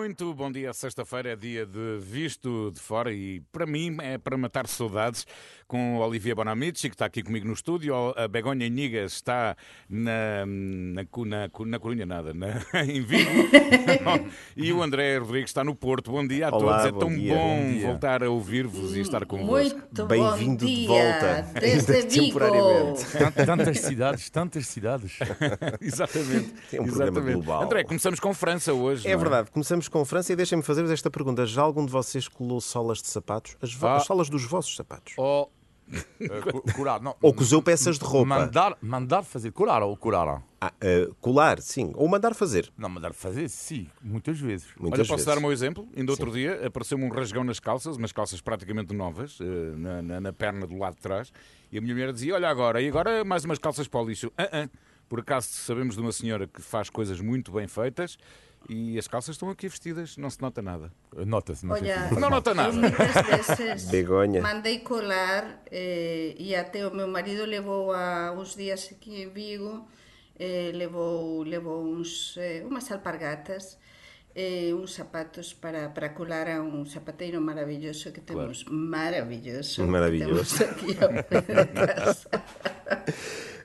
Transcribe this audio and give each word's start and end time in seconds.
Muito 0.00 0.32
bom 0.32 0.50
dia. 0.50 0.72
Sexta-feira 0.72 1.32
é 1.32 1.36
dia 1.36 1.66
de 1.66 1.98
visto 2.00 2.70
de 2.72 2.80
fora 2.80 3.12
e 3.12 3.42
para 3.52 3.66
mim 3.66 3.98
é 4.00 4.16
para 4.16 4.34
matar 4.38 4.66
saudades 4.66 5.26
com 5.68 5.98
o 5.98 6.00
Olivier 6.00 6.34
Bonamici, 6.34 6.88
que 6.88 6.94
está 6.94 7.04
aqui 7.04 7.22
comigo 7.22 7.46
no 7.46 7.52
estúdio. 7.52 7.94
A 8.16 8.26
Begonha 8.26 8.64
Inigas 8.66 9.12
está 9.12 9.54
na, 9.90 10.46
na, 10.46 11.02
na, 11.04 11.48
na 11.66 11.78
Corunha, 11.78 12.06
nada, 12.06 12.32
na, 12.32 12.48
em 12.82 13.02
Vigo. 13.02 13.30
e 14.56 14.72
o 14.72 14.82
André 14.82 15.18
Rodrigues 15.18 15.50
está 15.50 15.62
no 15.62 15.74
Porto. 15.74 16.10
Bom 16.12 16.26
dia 16.26 16.48
a 16.48 16.56
Olá, 16.56 16.78
todos. 16.82 16.86
É 16.86 16.92
bom 16.92 16.98
tão 16.98 17.08
dia, 17.14 17.34
bom, 17.34 17.72
bom 17.74 17.78
voltar 17.80 18.24
a 18.24 18.30
ouvir-vos 18.30 18.96
e 18.96 19.00
estar 19.00 19.26
convosco. 19.26 19.78
Muito 19.78 20.06
Bem-vindo 20.06 20.64
bom 20.64 20.66
de 20.66 20.76
dia, 20.76 20.88
volta, 20.88 21.60
desde 21.60 22.02
temporariamente. 22.04 23.04
Tant- 23.18 23.34
Tantas 23.46 23.78
cidades, 23.80 24.30
tantas 24.30 24.66
cidades. 24.66 25.18
Exatamente. 25.78 26.54
É 26.72 26.80
um 26.80 26.84
programa 26.86 27.10
Exatamente. 27.18 27.34
global. 27.44 27.62
André, 27.64 27.84
começamos 27.84 28.18
com 28.18 28.32
França 28.32 28.72
hoje. 28.72 29.06
É 29.06 29.12
não 29.12 29.20
verdade, 29.20 29.50
começamos 29.50 29.89
com 29.90 30.04
França 30.04 30.32
e 30.32 30.36
deixem-me 30.36 30.62
fazer-vos 30.62 30.90
esta 30.90 31.10
pergunta. 31.10 31.44
Já 31.46 31.62
algum 31.62 31.84
de 31.84 31.92
vocês 31.92 32.26
colou 32.28 32.60
solas 32.60 33.02
de 33.02 33.08
sapatos? 33.08 33.56
As, 33.60 33.76
Ah. 33.82 33.96
as 33.96 34.04
solas 34.04 34.28
dos 34.30 34.44
vossos 34.44 34.74
sapatos? 34.74 35.14
Ou 35.16 35.50
eh, 36.20 36.28
cu- 36.52 36.62
curar, 36.74 37.00
não. 37.00 37.14
Ou 37.20 37.34
cozeu 37.34 37.60
peças 37.60 37.98
de 37.98 38.04
roupa? 38.04 38.26
Mandar, 38.26 38.76
mandar 38.80 39.22
fazer 39.24 39.50
curar 39.50 39.82
ou 39.82 39.96
curar. 39.96 40.42
Ah, 40.60 40.72
ah, 40.80 41.14
colar, 41.20 41.60
sim. 41.60 41.90
Ou 41.94 42.06
mandar 42.06 42.34
fazer, 42.34 42.70
Não, 42.78 42.88
mandar 42.88 43.12
fazer, 43.12 43.48
sim, 43.48 43.88
muitas 44.02 44.38
vezes. 44.38 44.68
muitas 44.78 45.00
Olha, 45.00 45.08
posso 45.08 45.12
vezes. 45.16 45.26
dar 45.26 45.38
o 45.38 45.40
meu 45.40 45.50
exemplo? 45.52 45.88
Ainda 45.96 46.12
outro 46.12 46.30
dia 46.30 46.66
apareceu-me 46.66 47.04
um 47.04 47.08
rasgão 47.08 47.42
nas 47.42 47.58
calças, 47.58 47.96
umas 47.96 48.12
calças 48.12 48.40
praticamente 48.40 48.94
novas, 48.94 49.38
eh, 49.40 49.44
na, 49.76 50.02
na- 50.02 50.20
na 50.20 50.32
perna 50.32 50.66
do 50.66 50.76
lado 50.76 50.94
de 50.94 51.00
trás, 51.00 51.32
e 51.72 51.78
a 51.78 51.80
minha 51.80 51.94
mulher 51.94 52.12
dizia: 52.12 52.34
Olha, 52.34 52.48
agora, 52.48 52.80
e 52.80 52.88
agora 52.88 53.24
mais 53.24 53.44
umas 53.44 53.58
calças 53.58 53.88
para 53.88 54.00
o 54.00 54.04
lixo. 54.06 54.30
Ah, 54.38 54.48
ah. 54.52 54.68
Por 55.08 55.18
acaso 55.18 55.48
sabemos 55.48 55.96
de 55.96 56.00
uma 56.00 56.12
senhora 56.12 56.46
que 56.46 56.62
faz 56.62 56.88
coisas 56.88 57.20
muito 57.20 57.50
bem 57.50 57.66
feitas 57.66 58.16
e 58.68 58.98
as 58.98 59.08
calças 59.08 59.34
estão 59.34 59.50
aqui 59.50 59.68
vestidas, 59.68 60.16
não 60.16 60.30
se 60.30 60.40
nota 60.40 60.60
nada. 60.62 60.92
Nota-se, 61.26 61.64
não 61.66 61.74
Olha, 61.74 62.08
se- 62.08 62.14
Não 62.20 62.30
nota 62.30 62.54
nada. 62.54 62.72
muitas 62.72 63.56
vezes 63.58 63.90
Begonha. 63.90 64.40
mandei 64.42 64.80
colar 64.80 65.62
eh, 65.70 66.34
e 66.38 66.54
até 66.54 66.86
o 66.86 66.94
meu 66.94 67.08
marido 67.08 67.44
levou 67.44 67.92
há 67.92 68.32
uns 68.32 68.54
dias 68.54 68.88
aqui 68.92 69.22
em 69.22 69.28
Vigo, 69.30 69.88
eh, 70.38 70.70
levou, 70.74 71.42
levou 71.42 71.84
uns, 71.84 72.36
eh, 72.38 72.62
umas 72.64 72.90
alpargatas, 72.92 73.78
eh, 74.36 74.70
uns 74.74 74.94
sapatos 74.94 75.52
para, 75.52 75.88
para 75.88 76.10
colar 76.10 76.46
a 76.48 76.62
um 76.62 76.84
sapateiro 76.86 77.40
maravilhoso 77.40 78.12
que 78.12 78.20
temos, 78.20 78.64
maravilhoso, 78.70 79.84
Maravilhoso. 79.86 80.58
que 80.58 80.94
temos 80.94 80.98
aqui 80.98 81.04
ao 81.04 81.24
pé 81.24 81.40
da 81.40 81.66
casa. 81.66 82.28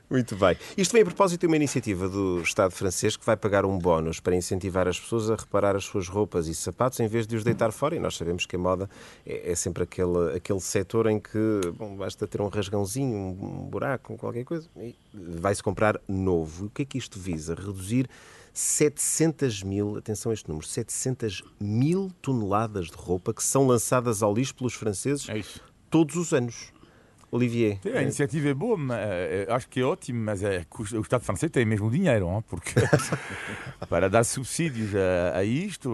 Muito 0.08 0.36
bem. 0.36 0.56
Isto 0.76 0.92
vem 0.92 1.02
a 1.02 1.04
propósito 1.04 1.40
de 1.40 1.46
uma 1.48 1.56
iniciativa 1.56 2.08
do 2.08 2.40
Estado 2.40 2.70
francês 2.70 3.16
que 3.16 3.26
vai 3.26 3.36
pagar 3.36 3.66
um 3.66 3.76
bónus 3.76 4.20
para 4.20 4.36
incentivar 4.36 4.86
as 4.86 5.00
pessoas 5.00 5.28
a 5.30 5.34
reparar 5.34 5.74
as 5.74 5.84
suas 5.84 6.06
roupas 6.06 6.46
e 6.46 6.54
sapatos 6.54 7.00
em 7.00 7.08
vez 7.08 7.26
de 7.26 7.34
os 7.34 7.42
deitar 7.42 7.72
fora. 7.72 7.96
E 7.96 7.98
nós 7.98 8.16
sabemos 8.16 8.46
que 8.46 8.54
a 8.54 8.58
moda 8.58 8.88
é, 9.26 9.50
é 9.50 9.54
sempre 9.56 9.82
aquele, 9.82 10.36
aquele 10.36 10.60
setor 10.60 11.08
em 11.08 11.18
que 11.18 11.60
bom, 11.76 11.96
basta 11.96 12.24
ter 12.24 12.40
um 12.40 12.46
rasgãozinho, 12.46 13.16
um 13.16 13.68
buraco, 13.68 14.16
qualquer 14.16 14.44
coisa, 14.44 14.68
e 14.76 14.94
vai-se 15.12 15.62
comprar 15.62 16.00
novo. 16.06 16.64
E 16.64 16.66
o 16.68 16.70
que 16.70 16.82
é 16.82 16.84
que 16.84 16.98
isto 16.98 17.18
visa? 17.18 17.56
Reduzir 17.56 18.08
700 18.54 19.64
mil, 19.64 19.96
atenção 19.96 20.30
a 20.30 20.34
este 20.34 20.48
número, 20.48 20.66
700 20.66 21.42
mil 21.60 22.12
toneladas 22.22 22.86
de 22.86 22.96
roupa 22.96 23.34
que 23.34 23.42
são 23.42 23.66
lançadas 23.66 24.22
ao 24.22 24.32
lixo 24.32 24.54
pelos 24.54 24.74
franceses 24.74 25.28
É 25.28 25.42
todos 25.90 26.16
os 26.16 26.32
anos. 26.32 26.72
Olivier. 27.30 27.78
A 27.94 28.02
iniciativa 28.02 28.48
é 28.48 28.54
boa, 28.54 28.76
mas, 28.76 28.98
eh, 29.00 29.46
acho 29.50 29.68
que 29.68 29.80
é 29.80 29.82
ótimo, 29.84 30.20
mas 30.24 30.42
é, 30.42 30.64
custa- 30.68 30.96
o 30.98 31.00
Estado 31.02 31.22
francês 31.24 31.50
tem 31.50 31.64
mesmo 31.64 31.90
dinheiro, 31.90 32.26
hein, 32.28 32.42
porque 32.48 32.70
para 33.88 34.08
dar 34.08 34.24
subsídios 34.24 34.94
a, 34.94 35.38
a 35.38 35.44
isto, 35.44 35.90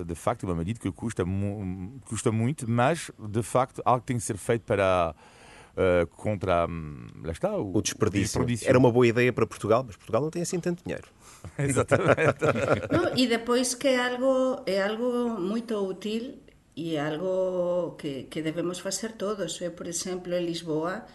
eh, 0.00 0.04
de 0.04 0.14
facto, 0.14 0.44
é 0.44 0.48
uma 0.48 0.56
medida 0.56 0.80
que 0.80 0.90
custa, 0.90 1.24
mu- 1.24 2.00
custa 2.06 2.32
muito, 2.32 2.68
mas 2.70 3.10
de 3.18 3.42
facto 3.42 3.82
algo 3.84 4.00
que 4.00 4.06
tem 4.06 4.16
que 4.16 4.22
ser 4.22 4.36
feito 4.36 4.62
para 4.62 5.14
eh, 5.76 6.06
contra 6.16 6.66
hum, 6.66 7.06
lá 7.22 7.32
está, 7.32 7.56
o, 7.56 7.76
O 7.76 7.82
desperdício. 7.82 8.40
Era 8.68 8.78
uma 8.78 8.90
boa 8.90 9.06
ideia 9.06 9.32
para 9.32 9.46
Portugal, 9.46 9.84
mas 9.86 9.96
Portugal 9.96 10.22
não 10.22 10.30
tem 10.30 10.42
assim 10.42 10.58
tanto 10.60 10.82
dinheiro. 10.84 11.06
Exatamente. 11.58 12.14
No, 12.90 13.18
e 13.18 13.26
depois 13.26 13.74
que 13.74 13.88
é 13.88 13.98
algo, 14.12 14.62
é 14.66 14.82
algo 14.82 15.28
muito 15.40 15.74
útil 15.76 16.38
e 16.76 16.98
algo 16.98 17.96
que, 17.96 18.26
que 18.30 18.42
debemos 18.42 18.80
facer 18.80 19.12
todos. 19.12 19.62
Eu, 19.62 19.72
por 19.72 19.86
exemplo, 19.86 20.34
en 20.34 20.44
Lisboa 20.46 21.06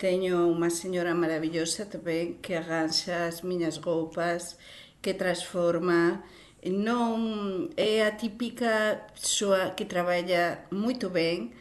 teño 0.00 0.50
unha 0.50 0.72
señora 0.72 1.14
maravillosa 1.14 1.86
tamén 1.86 2.40
que 2.42 2.58
arranxa 2.58 3.28
as 3.30 3.44
miñas 3.46 3.78
roupas, 3.78 4.58
que 5.04 5.14
transforma, 5.14 6.24
non 6.64 7.70
é 7.76 8.02
mm, 8.02 8.06
a 8.06 8.10
típica 8.16 8.72
persoa 9.14 9.74
que 9.76 9.84
traballa 9.84 10.66
moito 10.70 11.06
ben, 11.10 11.54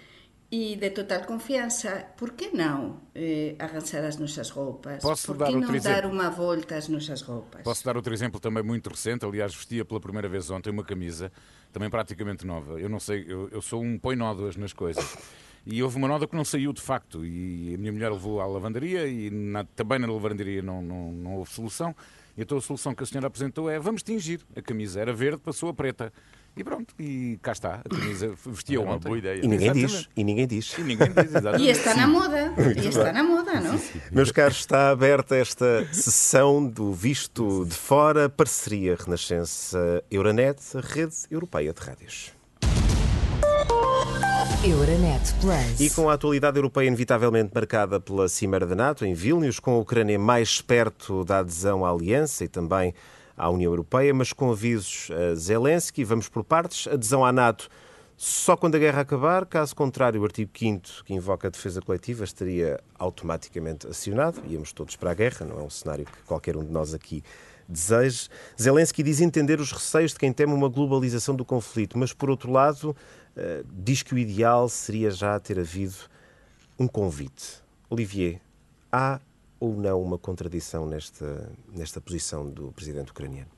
e 0.51 0.75
de 0.75 0.89
total 0.91 1.23
confianza, 1.25 2.11
por 2.19 2.35
que 2.35 2.51
non 2.51 3.07
eh, 3.15 3.55
arranxar 3.57 4.03
as 4.03 4.19
nosas 4.19 4.51
roupas? 4.51 4.99
Posso 4.99 5.31
por 5.31 5.37
dar 5.39 5.47
que 5.47 5.55
outro 5.55 5.71
non 5.71 5.79
dar 5.79 6.03
exemplo? 6.03 6.11
unha 6.11 6.27
volta 6.27 6.75
às 6.75 6.91
nosas 6.91 7.23
roupas? 7.23 7.63
Posso 7.63 7.85
dar 7.87 7.95
outro 7.95 8.11
exemplo 8.11 8.35
também 8.43 8.61
muito 8.61 8.91
recente. 8.91 9.23
Aliás, 9.23 9.55
vestia 9.55 9.85
pela 9.87 10.03
primeira 10.03 10.27
vez 10.27 10.51
ontem 10.51 10.69
uma 10.69 10.83
camisa, 10.83 11.31
também 11.71 11.89
praticamente 11.89 12.43
nova. 12.45 12.75
Eu 12.81 12.89
não 12.91 12.99
sei, 12.99 13.23
eu, 13.27 13.47
eu 13.47 13.61
sou 13.63 13.79
um 13.81 13.97
põe 13.97 14.15
nódoas 14.19 14.57
nas 14.59 14.73
coisas. 14.75 15.07
E 15.65 15.81
houve 15.81 15.95
uma 15.95 16.07
nódoa 16.09 16.27
que 16.27 16.35
não 16.35 16.43
saiu 16.43 16.73
de 16.73 16.81
facto. 16.81 17.23
E 17.23 17.75
a 17.75 17.77
minha 17.77 17.91
mulher 17.93 18.11
levou 18.11 18.41
à 18.41 18.45
lavandaria 18.45 19.07
e 19.07 19.29
na- 19.31 19.63
também 19.63 19.99
na 19.99 20.11
lavandaria 20.11 20.61
não, 20.61 20.81
não, 20.81 21.11
não 21.13 21.35
houve 21.37 21.51
solução. 21.53 21.95
E 22.35 22.41
então 22.41 22.57
a 22.57 22.61
solução 22.61 22.93
que 22.93 23.03
a 23.03 23.05
senhora 23.05 23.27
apresentou 23.27 23.69
é 23.69 23.79
vamos 23.79 24.03
tingir. 24.03 24.41
A 24.53 24.61
camisa 24.61 24.99
era 24.99 25.13
verde, 25.13 25.39
passou 25.39 25.69
a 25.69 25.73
preta. 25.73 26.11
E 26.55 26.63
pronto, 26.63 26.93
e 26.99 27.39
cá 27.41 27.53
está. 27.53 27.81
A 27.85 27.89
camisa 27.89 28.33
vestia 28.45 28.81
uma 28.81 28.99
boa 28.99 29.17
ideia. 29.17 29.41
E 29.43 29.47
ninguém 29.47 29.71
diz. 29.71 30.09
E 30.15 30.23
ninguém 30.23 30.47
diz. 30.47 30.77
E 30.77 30.81
ninguém 30.81 31.09
diz, 31.11 31.35
exatamente. 31.35 31.63
E 31.63 31.69
está 31.69 31.95
na 31.95 32.07
moda, 32.07 32.53
e 32.75 32.87
está 32.87 33.13
na 33.13 33.23
moda, 33.23 33.59
não? 33.61 33.79
Meus 34.11 34.31
caros, 34.31 34.57
está 34.57 34.89
aberta 34.89 35.35
esta 35.35 35.87
sessão 35.93 36.67
do 36.67 36.91
Visto 36.91 37.65
de 37.65 37.75
Fora, 37.75 38.27
parceria 38.29 38.97
Renascença 38.99 40.03
Euronet, 40.11 40.59
rede 40.81 41.15
europeia 41.29 41.73
de 41.73 41.81
rádios. 41.81 42.33
Euronet 44.63 45.33
Plus. 45.41 45.79
E 45.79 45.89
com 45.89 46.07
a 46.07 46.13
atualidade 46.13 46.57
europeia 46.57 46.87
inevitavelmente 46.87 47.49
marcada 47.53 47.99
pela 47.99 48.29
Cimeira 48.29 48.67
da 48.67 48.75
NATO 48.75 49.03
em 49.05 49.13
Vilnius, 49.13 49.59
com 49.59 49.71
a 49.71 49.79
Ucrânia 49.79 50.19
mais 50.19 50.61
perto 50.61 51.23
da 51.23 51.39
adesão 51.39 51.83
à 51.83 51.89
Aliança 51.89 52.43
e 52.43 52.47
também 52.47 52.93
à 53.35 53.49
União 53.49 53.71
Europeia, 53.71 54.13
mas 54.13 54.33
com 54.33 54.51
avisos 54.51 55.09
a 55.11 55.35
Zelensky, 55.35 56.03
vamos 56.03 56.29
por 56.29 56.43
partes, 56.43 56.87
adesão 56.87 57.25
à 57.25 57.31
NATO 57.31 57.69
só 58.23 58.55
quando 58.55 58.75
a 58.75 58.77
guerra 58.77 59.01
acabar, 59.01 59.47
caso 59.47 59.75
contrário, 59.75 60.21
o 60.21 60.23
artigo 60.23 60.51
5 60.55 61.03
que 61.03 61.11
invoca 61.11 61.47
a 61.47 61.49
defesa 61.49 61.81
coletiva 61.81 62.23
estaria 62.23 62.79
automaticamente 62.99 63.87
acionado, 63.87 64.39
íamos 64.47 64.71
todos 64.71 64.95
para 64.95 65.09
a 65.09 65.13
guerra, 65.15 65.43
não 65.43 65.59
é 65.59 65.63
um 65.63 65.71
cenário 65.71 66.05
que 66.05 66.21
qualquer 66.27 66.55
um 66.55 66.63
de 66.63 66.71
nós 66.71 66.93
aqui 66.93 67.23
deseje. 67.67 68.29
Zelensky 68.61 69.01
diz 69.01 69.21
entender 69.21 69.59
os 69.59 69.71
receios 69.71 70.11
de 70.11 70.19
quem 70.19 70.31
teme 70.31 70.53
uma 70.53 70.69
globalização 70.69 71.35
do 71.35 71.43
conflito, 71.43 71.97
mas 71.97 72.13
por 72.13 72.29
outro 72.29 72.51
lado, 72.51 72.95
eh, 73.35 73.63
diz 73.73 74.03
que 74.03 74.13
o 74.13 74.17
ideal 74.19 74.69
seria 74.69 75.09
já 75.09 75.39
ter 75.39 75.57
havido 75.57 75.95
um 76.77 76.87
convite. 76.87 77.63
Olivier, 77.89 78.39
há 78.91 79.19
ou 79.61 79.75
não 79.77 80.01
uma 80.01 80.17
contradição 80.17 80.87
nesta, 80.87 81.49
nesta 81.71 82.01
posição 82.01 82.49
do 82.49 82.71
presidente 82.71 83.11
ucraniano? 83.11 83.49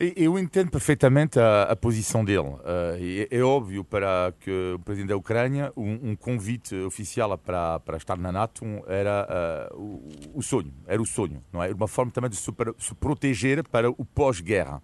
Eu 0.00 0.38
entendo 0.38 0.70
perfeitamente 0.70 1.40
a, 1.40 1.64
a 1.64 1.76
posição 1.76 2.24
dele. 2.24 2.54
Eh, 2.64 3.28
é, 3.32 3.38
é 3.38 3.42
óbvio 3.42 3.82
para 3.82 4.32
que 4.38 4.74
o 4.74 4.78
presidente 4.78 5.08
da 5.08 5.16
Ucrânia 5.16 5.72
um, 5.76 6.10
um 6.10 6.16
convite 6.16 6.72
oficial 6.76 7.36
para, 7.36 7.80
para 7.80 7.96
estar 7.96 8.16
na 8.16 8.30
NATO 8.30 8.64
era 8.86 9.26
eh, 9.28 9.74
o, 9.74 10.00
o 10.36 10.42
sonho, 10.42 10.72
era 10.86 11.02
o 11.02 11.04
sonho, 11.04 11.42
não 11.52 11.60
é? 11.60 11.72
Uma 11.72 11.88
forma 11.88 12.12
também 12.12 12.30
de 12.30 12.36
se 12.36 12.94
proteger 12.94 13.64
para 13.68 13.90
o 13.90 14.04
pós-guerra. 14.04 14.80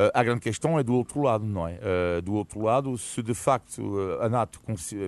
Eh, 0.00 0.10
a 0.14 0.22
grande 0.22 0.40
questão 0.40 0.78
é 0.78 0.82
do 0.84 0.94
outro 0.94 1.20
lado, 1.22 1.44
não 1.44 1.66
é? 1.66 1.78
Eh, 1.82 2.20
do 2.20 2.34
outro 2.34 2.62
lado, 2.62 2.96
se 2.96 3.20
de 3.22 3.34
facto 3.34 3.82
eh, 4.20 4.24
a 4.24 4.28
NATO 4.28 4.60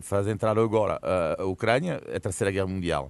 faz 0.02 0.26
entrar 0.26 0.58
agora 0.58 0.98
a 1.38 1.44
Ucrânia, 1.44 2.02
é 2.08 2.16
a 2.16 2.20
terceira 2.20 2.50
guerra 2.50 2.66
mundial. 2.66 3.08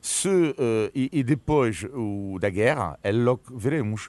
Se, 0.00 0.28
eh, 0.58 0.90
e, 0.94 1.08
e 1.12 1.22
depois 1.22 1.84
o, 1.94 2.36
da 2.38 2.50
guerra, 2.50 2.98
é 3.02 3.10
logo 3.12 3.38
que 3.46 3.56
veremos. 3.56 4.08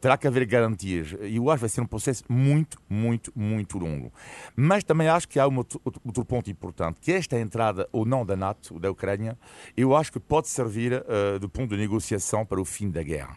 Terá 0.00 0.16
que 0.16 0.26
haver 0.28 0.44
garantias. 0.46 1.16
E 1.22 1.36
eu 1.36 1.50
acho 1.50 1.56
que 1.56 1.60
vai 1.62 1.68
ser 1.68 1.80
um 1.80 1.86
processo 1.86 2.22
muito, 2.28 2.78
muito, 2.88 3.32
muito 3.34 3.78
longo. 3.78 4.12
Mas 4.54 4.84
também 4.84 5.08
acho 5.08 5.26
que 5.28 5.40
há 5.40 5.48
um 5.48 5.56
outro, 5.56 5.80
outro- 5.84 6.24
ponto 6.24 6.48
importante, 6.50 7.00
que 7.00 7.10
esta 7.12 7.38
entrada 7.40 7.88
ou 7.90 8.04
não 8.04 8.24
da 8.24 8.36
NATO, 8.36 8.78
da 8.78 8.90
Ucrânia, 8.90 9.36
eu 9.76 9.96
acho 9.96 10.12
que 10.12 10.20
pode 10.20 10.48
servir 10.48 11.02
de 11.40 11.48
ponto 11.48 11.70
de 11.74 11.76
negociação 11.80 12.44
para 12.46 12.60
o 12.60 12.64
fim 12.64 12.90
da 12.90 13.02
guerra. 13.02 13.36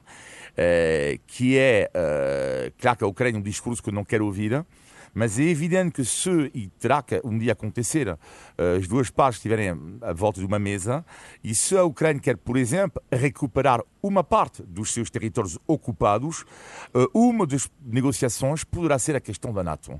Eh, 0.57 1.19
que 1.27 1.57
é, 1.57 1.89
eh, 1.93 2.71
claro 2.77 2.97
que 2.97 3.03
a 3.03 3.07
Ucrânia 3.07 3.37
é 3.37 3.39
um 3.39 3.43
discurso 3.43 3.83
que 3.83 3.89
eu 3.89 3.93
não 3.93 4.05
quero 4.05 4.25
ouvir, 4.25 4.65
mas 5.13 5.39
é 5.39 5.43
evidente 5.43 5.93
que 5.93 6.03
se, 6.03 6.51
e 6.53 6.67
terá 6.79 7.01
que 7.01 7.21
um 7.23 7.37
dia 7.37 7.53
acontecer, 7.53 8.07
eh, 8.07 8.77
as 8.77 8.87
duas 8.87 9.09
partes 9.09 9.37
estiverem 9.37 9.69
à 10.01 10.13
volta 10.13 10.39
de 10.39 10.45
uma 10.45 10.59
mesa, 10.59 11.05
e 11.43 11.55
se 11.55 11.77
a 11.77 11.83
Ucrânia 11.83 12.21
quer, 12.21 12.37
por 12.37 12.57
exemplo, 12.57 13.01
recuperar 13.11 13.81
uma 14.03 14.23
parte 14.23 14.61
dos 14.63 14.93
seus 14.93 15.09
territórios 15.09 15.57
ocupados, 15.65 16.45
eh, 16.93 17.05
uma 17.13 17.47
das 17.47 17.69
negociações 17.81 18.63
poderá 18.63 18.99
ser 18.99 19.15
a 19.15 19.21
questão 19.21 19.53
da 19.53 19.63
NATO. 19.63 19.91
Uhum. 19.91 19.99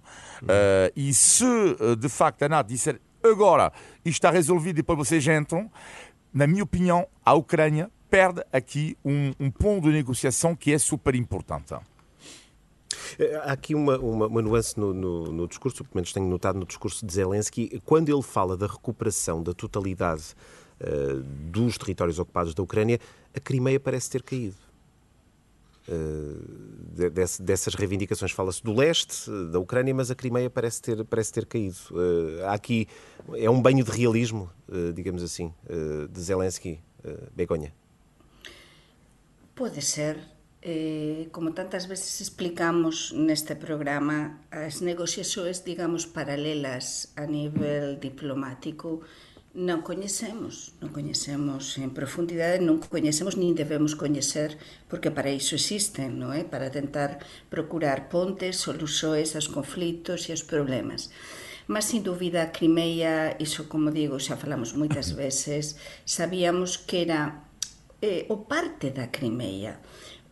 E 0.96 1.14
se, 1.14 1.46
de 1.98 2.10
facto, 2.10 2.44
a 2.44 2.50
NATO 2.50 2.68
disser 2.68 3.00
agora 3.24 3.72
isto 4.04 4.18
está 4.18 4.30
resolvido 4.30 4.78
e 4.78 4.82
depois 4.82 4.98
vocês 4.98 5.26
entram, 5.28 5.72
na 6.34 6.46
minha 6.46 6.64
opinião, 6.64 7.08
a 7.24 7.34
Ucrânia 7.34 7.90
perde 8.10 8.44
aqui 8.52 8.98
um, 9.04 9.32
um 9.40 9.52
ponto 9.52 9.88
de 9.88 9.94
negociação 9.94 10.56
que 10.56 10.74
é 10.74 10.78
super 10.78 11.16
importante. 11.16 11.74
Eh, 13.20 13.36
há 13.44 13.54
aqui 13.54 13.76
uma, 13.76 13.98
uma, 13.98 14.28
uma 14.28 14.42
nuance 14.42 14.80
no, 14.80 14.94
no, 14.94 15.32
no, 15.32 15.48
discurso, 15.48 15.84
pelo 15.84 15.96
menos 15.96 16.14
tenho 16.14 16.28
notado 16.28 16.60
no 16.60 16.66
discurso 16.66 17.06
de 17.06 17.14
Zelensky, 17.14 17.82
quando 17.86 18.10
ele 18.10 18.22
fala 18.22 18.56
da 18.58 18.68
recuperação 18.68 19.42
da 19.42 19.54
totalidade 19.54 20.36
uh, 20.82 21.22
dos 21.50 21.78
territórios 21.78 22.20
ocupados 22.20 22.54
da 22.54 22.64
Ucrânia, 22.64 23.00
a 23.34 23.40
Crimeia 23.40 23.80
parece 23.80 24.10
ter 24.10 24.24
caído. 24.24 24.56
Uh, 25.88 27.12
dessas 27.42 27.76
reivindicações 27.76 28.32
fala-se 28.32 28.64
do 28.64 28.74
leste 28.74 29.30
da 29.52 29.60
Ucrânia, 29.60 29.94
mas 29.94 30.10
a 30.10 30.16
Crimeia 30.16 30.50
parece 30.50 30.82
ter, 30.82 31.04
parece 31.06 31.32
ter 31.32 31.46
caído. 31.46 31.76
Uh, 31.92 32.46
há 32.46 32.54
aqui 32.54 32.88
é 33.36 33.50
um 33.50 33.62
banho 33.62 33.84
de 33.84 33.92
realismo, 33.92 34.50
digamos 34.94 35.24
assim, 35.24 35.52
de 36.12 36.22
Zelensky, 36.22 36.80
Begonha. 37.36 37.74
Pode 39.56 39.82
ser. 39.82 40.20
Eh, 40.62 41.30
como 41.32 41.54
tantas 41.54 41.88
veces 41.88 42.20
explicamos 42.20 43.14
neste 43.16 43.56
programa, 43.56 44.44
as 44.52 44.82
negociacións, 44.82 45.64
digamos, 45.64 46.04
paralelas 46.10 47.16
a 47.16 47.24
nivel 47.24 48.02
diplomático 48.02 49.06
non 49.56 49.88
coñecemos, 49.88 50.76
non 50.84 50.92
coñecemos 50.92 51.80
en 51.80 51.96
profundidade, 51.96 52.60
non 52.60 52.84
coñecemos 52.84 53.40
nin 53.40 53.56
debemos 53.56 53.96
coñecer, 53.96 54.60
porque 54.92 55.16
para 55.16 55.32
iso 55.32 55.56
existen, 55.56 56.20
non 56.20 56.36
é? 56.36 56.44
Para 56.44 56.68
tentar 56.68 57.24
procurar 57.48 58.12
pontes, 58.12 58.60
soluxoes 58.60 59.40
aos 59.40 59.48
conflitos 59.48 60.28
e 60.28 60.36
aos 60.36 60.44
problemas. 60.44 61.16
Mas, 61.72 61.88
sin 61.88 62.04
dúbida, 62.04 62.52
Crimeia, 62.52 63.40
iso, 63.40 63.72
como 63.72 63.96
digo, 63.96 64.20
xa 64.20 64.36
falamos 64.36 64.76
moitas 64.76 65.16
veces, 65.24 65.80
sabíamos 66.04 66.76
que 66.76 67.08
era 67.08 67.45
eh, 68.02 68.26
o 68.30 68.38
parte 68.38 68.92
da 68.92 69.08
Crimea 69.08 69.80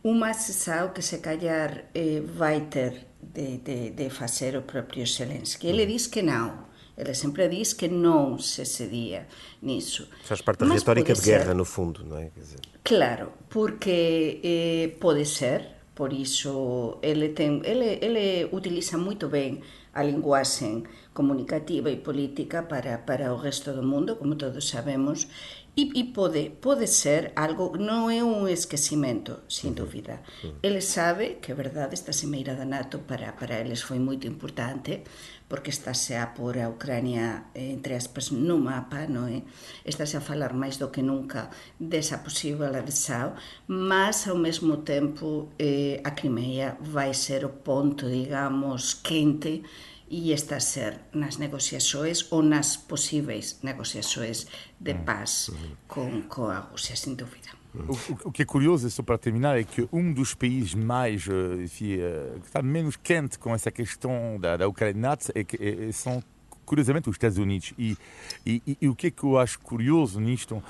Uma 0.02 0.34
se 0.34 0.52
sabe 0.52 0.92
que 0.92 1.02
se 1.02 1.18
calhar 1.18 1.86
eh, 1.94 2.20
vai 2.20 2.60
ter 2.68 3.06
de, 3.22 3.58
de, 3.58 3.90
de 3.90 4.10
facer 4.10 4.54
o 4.54 4.62
propio 4.62 5.06
Zelensky. 5.06 5.66
Ele 5.68 5.86
diz 5.86 6.06
que 6.06 6.20
não. 6.20 6.66
Ele 6.96 7.14
sempre 7.14 7.48
diz 7.48 7.72
que 7.72 7.88
não 7.88 8.38
se 8.38 8.64
cedia 8.64 9.26
nisso. 9.62 10.08
Faz 10.22 10.42
parte 10.42 10.60
da 10.60 10.66
Mas 10.66 10.82
retórica 10.82 11.12
de 11.14 11.22
guerra, 11.22 11.46
ser. 11.46 11.54
no 11.54 11.64
fundo, 11.64 12.04
não 12.04 12.18
é? 12.18 12.30
Dizer... 12.36 12.60
Claro, 12.84 13.32
porque 13.48 14.40
eh, 14.44 14.96
pode 15.00 15.24
ser, 15.24 15.73
por 15.94 16.12
isso 16.12 16.98
ele, 17.02 17.28
tem, 17.30 17.62
ele, 17.64 17.98
ele 18.00 18.48
utiliza 18.52 18.98
muito 18.98 19.28
bem 19.28 19.62
a 19.92 20.02
linguagem 20.02 20.84
comunicativa 21.12 21.90
e 21.90 21.96
política 21.96 22.62
para, 22.62 22.98
para 22.98 23.32
o 23.32 23.36
resto 23.36 23.72
do 23.72 23.82
mundo, 23.82 24.16
como 24.16 24.34
todos 24.34 24.68
sabemos, 24.68 25.28
E, 25.76 25.90
e 25.96 26.04
pode, 26.04 26.50
pode 26.60 26.86
ser 26.86 27.32
algo, 27.34 27.76
non 27.76 28.06
é 28.06 28.22
un 28.22 28.46
esquecimento, 28.46 29.42
sin 29.50 29.74
dúbida. 29.74 30.22
Ele 30.62 30.78
sabe 30.78 31.42
que, 31.42 31.50
é 31.50 31.54
verdade, 31.56 31.94
esta 31.94 32.12
cimeira 32.12 32.54
da 32.54 32.64
NATO 32.64 33.00
para, 33.00 33.32
para 33.32 33.58
eles 33.58 33.82
foi 33.82 33.98
moito 33.98 34.28
importante, 34.28 35.02
porque 35.48 35.70
estáse 35.70 36.16
a 36.16 36.32
pôr 36.32 36.58
a 36.58 36.68
Ucrania 36.68 37.50
eh, 37.54 37.72
entre 37.72 37.94
aspas 37.94 38.32
no 38.32 38.56
mapa, 38.58 39.06
non 39.06 39.28
é? 39.28 39.40
Eh, 39.40 39.42
estáse 39.84 40.16
a 40.16 40.24
falar 40.24 40.56
máis 40.56 40.80
do 40.80 40.88
que 40.88 41.04
nunca 41.04 41.52
desa 41.76 42.24
posible 42.24 42.72
adesao, 42.72 43.36
mas 43.68 44.26
ao 44.26 44.36
mesmo 44.40 44.82
tempo 44.82 45.52
eh, 45.58 46.00
a 46.04 46.12
Crimea 46.12 46.76
vai 46.80 47.12
ser 47.12 47.44
o 47.44 47.60
ponto, 47.62 48.08
digamos, 48.08 48.94
quente 49.04 49.62
e 50.08 50.32
está 50.32 50.56
a 50.56 50.60
ser 50.60 51.10
nas 51.12 51.38
negociaxoes 51.38 52.30
ou 52.30 52.42
nas 52.42 52.76
posíveis 52.76 53.60
negociaxoes 53.62 54.46
de 54.78 54.94
mm, 54.94 55.04
paz 55.04 55.50
mm. 55.50 55.88
con, 56.28 56.50
a 56.50 56.60
Rusia, 56.70 56.96
sin 56.96 57.16
dúbida. 57.16 57.63
O, 57.74 58.28
o, 58.28 58.32
que 58.32 58.42
é 58.42 58.44
curioso, 58.44 58.88
só 58.88 59.02
para 59.02 59.18
terminar, 59.18 59.58
é 59.58 59.64
que 59.64 59.88
um 59.92 60.12
dos 60.12 60.32
países 60.32 60.74
mais, 60.74 61.26
eh, 61.28 61.64
enfim, 61.64 61.94
eh, 61.94 62.36
que 62.40 62.46
está 62.46 62.62
menos 62.62 62.96
quente 62.96 63.36
com 63.36 63.52
essa 63.52 63.70
questão 63.70 64.38
da, 64.40 64.56
da 64.56 64.68
Ucrânia 64.68 65.18
é 65.34 65.42
que, 65.42 65.56
é, 65.60 65.90
são 65.90 66.22
curiosamente, 66.64 67.08
os 67.08 67.16
Estados 67.16 67.38
Unidos. 67.38 67.72
E, 67.78 67.96
e, 68.44 68.78
e, 68.80 68.88
o 68.88 68.94
que 68.94 69.08
é 69.08 69.10
que 69.10 69.24
eu 69.24 69.38
acho 69.38 69.58
curioso 69.60 70.20
nisto 70.20 70.56
uh, 70.56 70.62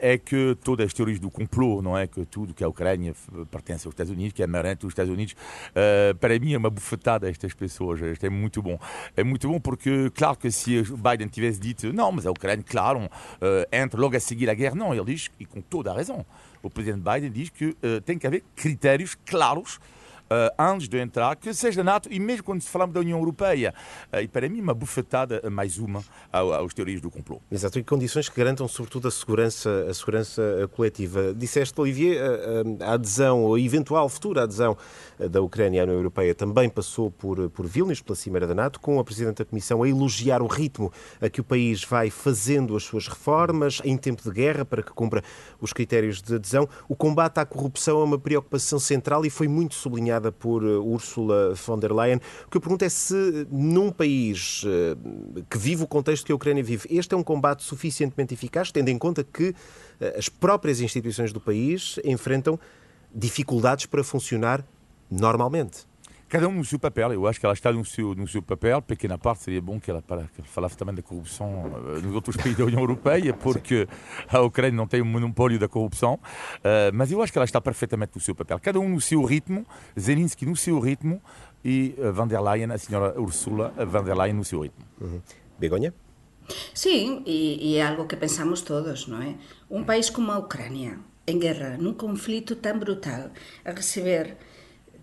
é 0.00 0.18
que 0.18 0.56
todas 0.62 0.86
as 0.86 0.92
teorias 0.92 1.18
do 1.18 1.30
complô, 1.30 1.80
não 1.82 1.96
é? 1.96 2.06
Que 2.06 2.24
tudo 2.24 2.54
que 2.54 2.64
a 2.64 2.68
Ucrânia 2.68 3.14
pertence 3.50 3.86
aos 3.86 3.92
Estados 3.92 4.12
Unidos, 4.12 4.32
que 4.32 4.42
é 4.42 4.46
marante 4.46 4.82
dos 4.82 4.92
Estados 4.92 5.12
Unidos, 5.12 5.34
uh, 5.70 6.16
para 6.16 6.38
mim 6.38 6.54
é 6.54 6.58
uma 6.58 6.70
bufetada 6.70 7.26
a 7.26 7.30
estas 7.30 7.54
pessoas. 7.54 8.00
Isto 8.00 8.26
é 8.26 8.30
muito 8.30 8.62
bom. 8.62 8.78
É 9.16 9.22
muito 9.22 9.48
bom 9.48 9.60
porque, 9.60 10.10
claro 10.14 10.36
que 10.36 10.50
se 10.50 10.82
Biden 10.82 11.28
tivesse 11.28 11.60
dito, 11.60 11.92
não, 11.92 12.10
mas 12.12 12.26
a 12.26 12.30
Ucrânia, 12.30 12.64
claro, 12.66 13.00
uh, 13.00 13.08
entra 13.72 14.00
logo 14.00 14.16
a 14.16 14.20
seguir 14.20 14.48
a 14.50 14.54
guerra, 14.54 14.74
não, 14.74 14.94
ele 14.94 15.04
diz, 15.04 15.30
e 15.38 15.44
com 15.44 15.60
toda 15.60 15.90
a 15.90 15.94
razão, 15.94 16.24
o 16.62 16.68
presidente 16.68 17.02
Biden 17.02 17.30
diz 17.30 17.50
que 17.50 17.76
tem 18.04 18.18
que 18.18 18.26
haver 18.26 18.42
critérios 18.56 19.16
claros 19.24 19.78
antes 20.58 20.88
de 20.88 20.98
entrar, 20.98 21.36
que 21.36 21.52
seja 21.54 21.82
NATO 21.82 22.08
e 22.12 22.20
mesmo 22.20 22.44
quando 22.44 22.62
falamos 22.62 22.94
da 22.94 23.00
União 23.00 23.18
Europeia. 23.18 23.74
Uh, 24.12 24.20
e 24.20 24.28
para 24.28 24.48
mim, 24.48 24.60
uma 24.60 24.74
bufetada, 24.74 25.42
mais 25.50 25.78
uma, 25.78 26.04
aos 26.32 26.74
teorias 26.74 27.00
do 27.00 27.10
complô. 27.10 27.40
Exato, 27.50 27.78
e 27.78 27.84
condições 27.84 28.28
que 28.28 28.36
garantam, 28.36 28.66
sobretudo, 28.68 29.08
a 29.08 29.10
segurança, 29.10 29.86
a 29.88 29.94
segurança 29.94 30.42
coletiva. 30.72 31.34
Disseste, 31.34 31.80
Olivier, 31.80 32.20
a, 32.80 32.94
adesão, 32.94 33.54
a 33.54 33.60
eventual 33.60 34.08
futura 34.08 34.42
adesão 34.42 34.76
da 35.30 35.40
Ucrânia 35.40 35.82
à 35.82 35.84
União 35.84 35.96
Europeia 35.96 36.34
também 36.34 36.68
passou 36.68 37.10
por, 37.10 37.50
por 37.50 37.66
Vilnius, 37.66 38.00
pela 38.00 38.16
Cimeira 38.16 38.46
da 38.46 38.54
NATO, 38.54 38.80
com 38.80 38.98
a 38.98 39.04
Presidente 39.04 39.38
da 39.38 39.44
Comissão 39.44 39.82
a 39.82 39.88
elogiar 39.88 40.42
o 40.42 40.46
ritmo 40.46 40.92
a 41.20 41.28
que 41.28 41.40
o 41.40 41.44
país 41.44 41.84
vai 41.84 42.10
fazendo 42.10 42.76
as 42.76 42.82
suas 42.82 43.08
reformas 43.08 43.80
em 43.84 43.96
tempo 43.96 44.22
de 44.22 44.30
guerra 44.30 44.64
para 44.64 44.82
que 44.82 44.92
cumpra 44.92 45.22
os 45.60 45.72
critérios 45.72 46.20
de 46.20 46.34
adesão. 46.34 46.68
O 46.88 46.96
combate 46.96 47.38
à 47.38 47.46
corrupção 47.46 48.00
é 48.00 48.04
uma 48.04 48.18
preocupação 48.18 48.78
central 48.78 49.24
e 49.24 49.30
foi 49.30 49.48
muito 49.48 49.74
sublinhado 49.74 50.17
nomeada 50.18 50.32
por 50.32 50.62
eh, 50.64 50.76
Ursula 50.76 51.54
von 51.54 51.78
der 51.78 51.92
Leyen. 51.92 52.20
O 52.46 52.50
que 52.50 52.56
eu 52.56 52.60
pergunto 52.60 52.84
é 52.84 52.88
se, 52.88 53.46
num 53.50 53.90
país 53.90 54.64
eh, 54.66 54.96
que 55.48 55.56
vive 55.56 55.84
o 55.84 55.86
contexto 55.86 56.26
que 56.26 56.32
a 56.32 56.34
Ucrânia 56.34 56.62
vive, 56.62 56.88
este 56.90 57.14
é 57.14 57.16
um 57.16 57.22
combate 57.22 57.62
suficientemente 57.62 58.34
eficaz, 58.34 58.70
tendo 58.70 58.88
em 58.88 58.98
conta 58.98 59.24
que 59.24 59.54
eh, 60.00 60.14
as 60.18 60.28
próprias 60.28 60.80
instituições 60.80 61.32
do 61.32 61.40
país 61.40 61.98
enfrentam 62.04 62.58
dificuldades 63.14 63.86
para 63.86 64.04
funcionar 64.04 64.64
normalmente 65.10 65.87
cada 66.28 66.48
um 66.48 66.52
no 66.52 66.64
seu 66.64 66.78
papel. 66.78 67.12
Eu 67.12 67.26
acho 67.26 67.40
que 67.40 67.46
ela 67.46 67.54
está 67.54 67.72
no 67.72 67.84
seu, 67.84 68.14
no 68.14 68.28
seu 68.28 68.42
papel. 68.42 68.80
Pequena 68.82 69.16
parte 69.16 69.44
seria 69.44 69.60
bom 69.60 69.80
que 69.80 69.90
ela, 69.90 70.02
para, 70.02 70.22
que 70.24 70.40
ela 70.40 70.48
falasse 70.48 70.76
também 70.76 70.94
da 70.94 71.02
corrupção 71.02 71.64
uh, 71.66 72.00
nos 72.02 72.14
outros 72.14 72.36
países 72.38 72.58
da 72.58 72.64
União 72.64 72.80
Europeia, 72.80 73.32
porque 73.34 73.88
a 74.28 74.40
Ucrânia 74.40 74.76
não 74.76 74.86
tem 74.86 75.00
um 75.00 75.06
monopólio 75.06 75.58
da 75.58 75.68
corrupção. 75.68 76.14
Uh, 76.14 76.92
mas 76.92 77.10
eu 77.10 77.22
acho 77.22 77.32
que 77.32 77.38
ela 77.38 77.44
está 77.44 77.60
perfeitamente 77.60 78.12
no 78.14 78.20
seu 78.20 78.34
papel. 78.34 78.58
Cada 78.60 78.78
um 78.78 78.88
no 78.88 79.00
seu 79.00 79.24
ritmo, 79.24 79.66
Zelensky 79.98 80.44
no 80.44 80.56
seu 80.56 80.78
ritmo 80.78 81.22
e 81.64 81.94
uh, 81.98 82.12
van 82.12 82.28
der 82.28 82.40
Leyen, 82.40 82.70
a 82.70 82.78
senhora 82.78 83.18
Ursula 83.20 83.72
van 83.86 84.04
der 84.04 84.16
Leyen 84.16 84.36
no 84.36 84.44
seu 84.44 84.60
ritmo. 84.60 84.84
Uhum. 85.00 85.20
Begonha? 85.58 85.92
Sí, 86.72 87.22
e, 87.26 87.58
e 87.60 87.76
é 87.76 87.82
algo 87.82 88.06
que 88.06 88.16
pensamos 88.16 88.62
todos, 88.62 89.08
non 89.08 89.20
é? 89.20 89.36
Un 89.68 89.84
país 89.84 90.08
como 90.08 90.32
a 90.32 90.40
Ucrania, 90.40 90.96
en 91.28 91.36
guerra, 91.36 91.76
nun 91.76 92.00
conflito 92.00 92.56
tan 92.56 92.80
brutal, 92.80 93.36
a 93.68 93.76
receber 93.76 94.40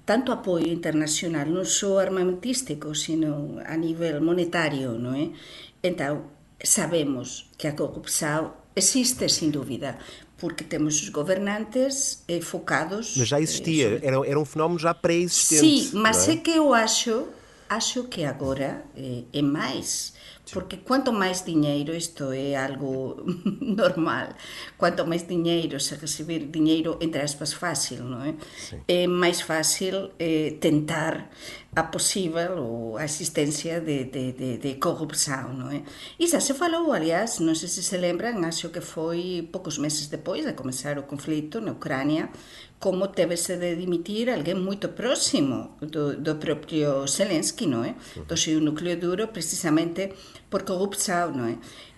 tanto 0.06 0.32
apoio 0.32 0.70
internacional, 0.70 1.50
non 1.50 1.66
só 1.66 1.98
armamentístico, 1.98 2.94
sino 2.94 3.58
a 3.66 3.74
nivel 3.76 4.22
monetario, 4.22 4.96
non 5.02 5.18
é? 5.18 5.34
Entón, 5.82 6.30
sabemos 6.62 7.50
que 7.58 7.68
a 7.68 7.74
corrupção 7.74 8.54
existe, 8.78 9.28
sin 9.30 9.50
dúvida, 9.52 9.98
porque 10.38 10.64
temos 10.64 11.02
os 11.02 11.10
governantes 11.10 12.24
eh, 12.28 12.42
focados... 12.42 13.16
Mas 13.18 13.28
já 13.28 13.40
existia, 13.42 13.98
eh, 13.98 14.08
era, 14.08 14.22
era 14.26 14.40
um 14.40 14.46
fenómeno 14.46 14.80
já 14.80 14.94
pré-existente. 14.94 15.92
Sim, 15.92 15.98
mas 15.98 16.28
é? 16.28 16.34
é? 16.34 16.38
que 16.38 16.52
eu 16.52 16.74
acho, 16.74 17.28
acho 17.70 18.06
que 18.06 18.24
agora 18.24 18.86
eh, 18.96 19.24
é 19.34 19.42
mais 19.42 20.15
Porque 20.54 20.78
cuanto 20.82 21.10
máis 21.10 21.42
diñeiro, 21.42 21.96
isto 21.96 22.30
é 22.30 22.54
algo 22.54 23.18
normal, 23.82 24.38
cuanto 24.78 25.06
máis 25.06 25.26
diñeiro 25.26 25.80
se 25.80 25.98
recibir 25.98 26.52
diñeiro 26.54 27.02
entre 27.02 27.26
aspas 27.26 27.58
fácil, 27.58 28.06
non 28.06 28.22
é? 28.22 28.32
Sí. 28.58 28.78
É 28.86 29.10
máis 29.10 29.42
fácil 29.42 30.14
eh, 30.22 30.58
tentar 30.62 31.34
a 31.76 31.84
posible 31.84 32.56
ou 32.56 32.98
a 32.98 33.04
existencia 33.04 33.82
de, 33.82 34.06
de, 34.06 34.32
de, 34.32 34.58
de 34.58 34.72
corrupción, 34.80 35.60
non 35.60 35.76
é? 35.76 35.84
E 36.16 36.24
xa 36.24 36.40
se 36.40 36.56
falou, 36.56 36.96
aliás, 36.96 37.44
non 37.44 37.52
sei 37.52 37.68
se 37.68 37.84
se 37.84 38.00
lembran, 38.00 38.48
acho 38.48 38.72
que 38.72 38.80
foi 38.80 39.44
poucos 39.52 39.76
meses 39.76 40.08
depois 40.08 40.48
de 40.48 40.56
comenzar 40.56 40.96
o 40.96 41.04
conflito 41.04 41.60
na 41.60 41.76
Ucrania, 41.76 42.32
como 42.80 43.12
tevese 43.12 43.60
de 43.60 43.76
dimitir 43.76 44.32
alguén 44.32 44.64
moito 44.64 44.96
próximo 44.96 45.76
do, 45.84 46.16
do 46.16 46.40
propio 46.40 47.04
Zelensky, 47.12 47.68
non 47.68 47.84
é? 47.84 48.00
Do 48.24 48.40
seu 48.40 48.64
núcleo 48.64 48.96
duro, 48.96 49.36
precisamente 49.36 50.16
por 50.48 50.64
corrupção, 50.64 51.36
non 51.36 51.52
é? 51.52 51.56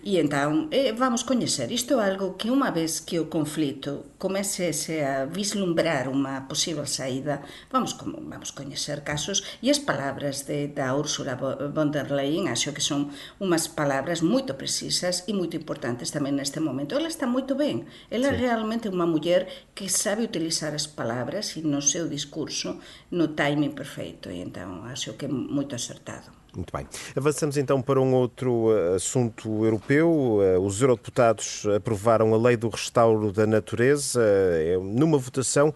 E 0.08 0.16
entón, 0.24 0.72
eh, 0.72 0.96
vamos 0.96 1.20
coñecer, 1.20 1.68
isto 1.68 2.00
é 2.00 2.08
algo 2.08 2.40
que 2.40 2.48
unha 2.48 2.72
vez 2.72 3.04
que 3.04 3.20
o 3.20 3.28
conflito 3.28 4.16
comecese 4.16 5.04
a 5.04 5.28
vislumbrar 5.28 6.08
unha 6.08 6.48
posible 6.48 6.88
saída, 6.88 7.44
vamos, 7.68 7.92
vamos 8.32 8.56
coñecer 8.56 9.04
casos 9.04 9.44
e 9.60 9.68
as 9.68 9.84
palabras 9.84 10.48
de, 10.48 10.72
da 10.72 10.96
Úrsula 10.96 11.36
von 11.36 11.92
der 11.92 12.08
Leyen, 12.08 12.48
acho 12.48 12.72
que 12.72 12.80
son 12.80 13.12
unhas 13.36 13.68
palabras 13.68 14.24
moito 14.24 14.56
precisas 14.56 15.28
e 15.28 15.36
moito 15.36 15.60
importantes 15.60 16.08
tamén 16.08 16.40
neste 16.40 16.56
momento. 16.56 16.96
Ela 16.96 17.12
está 17.12 17.28
moito 17.28 17.52
ben, 17.52 17.84
ela 18.08 18.32
sí. 18.32 18.40
é 18.40 18.48
realmente 18.48 18.88
unha 18.88 19.04
muller 19.04 19.44
que 19.76 19.92
sabe 19.92 20.24
utilizar 20.24 20.72
as 20.72 20.88
palabras 20.88 21.52
e 21.52 21.60
no 21.60 21.84
seu 21.84 22.08
discurso 22.08 22.80
no 23.12 23.36
timing 23.36 23.76
perfeito, 23.76 24.32
e 24.32 24.40
entón 24.40 24.88
acho 24.88 25.20
que 25.20 25.28
é 25.28 25.30
moito 25.30 25.76
acertado. 25.76 26.37
Muito 26.54 26.74
bem. 26.74 26.86
Avançamos 27.14 27.56
então 27.56 27.82
para 27.82 28.00
um 28.00 28.14
outro 28.14 28.72
eh, 28.72 28.96
assunto 28.96 29.64
europeu. 29.64 30.40
Eh, 30.42 30.58
os 30.58 30.80
eurodeputados 30.80 31.64
aprovaram 31.76 32.34
a 32.34 32.38
lei 32.38 32.56
do 32.56 32.68
restauro 32.68 33.30
da 33.30 33.46
natureza 33.46 34.20
eh, 34.22 34.78
numa 34.80 35.18
votação 35.18 35.74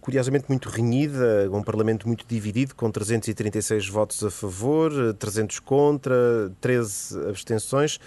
curiosamente 0.00 0.44
muito 0.48 0.68
renhida, 0.68 1.50
um 1.50 1.60
Parlamento 1.60 2.06
muito 2.06 2.24
dividido, 2.24 2.72
com 2.76 2.88
336 2.88 3.88
votos 3.88 4.22
a 4.22 4.30
favor, 4.30 4.92
300 5.14 5.58
contra, 5.58 6.14
13 6.60 7.28
abstenções, 7.28 7.98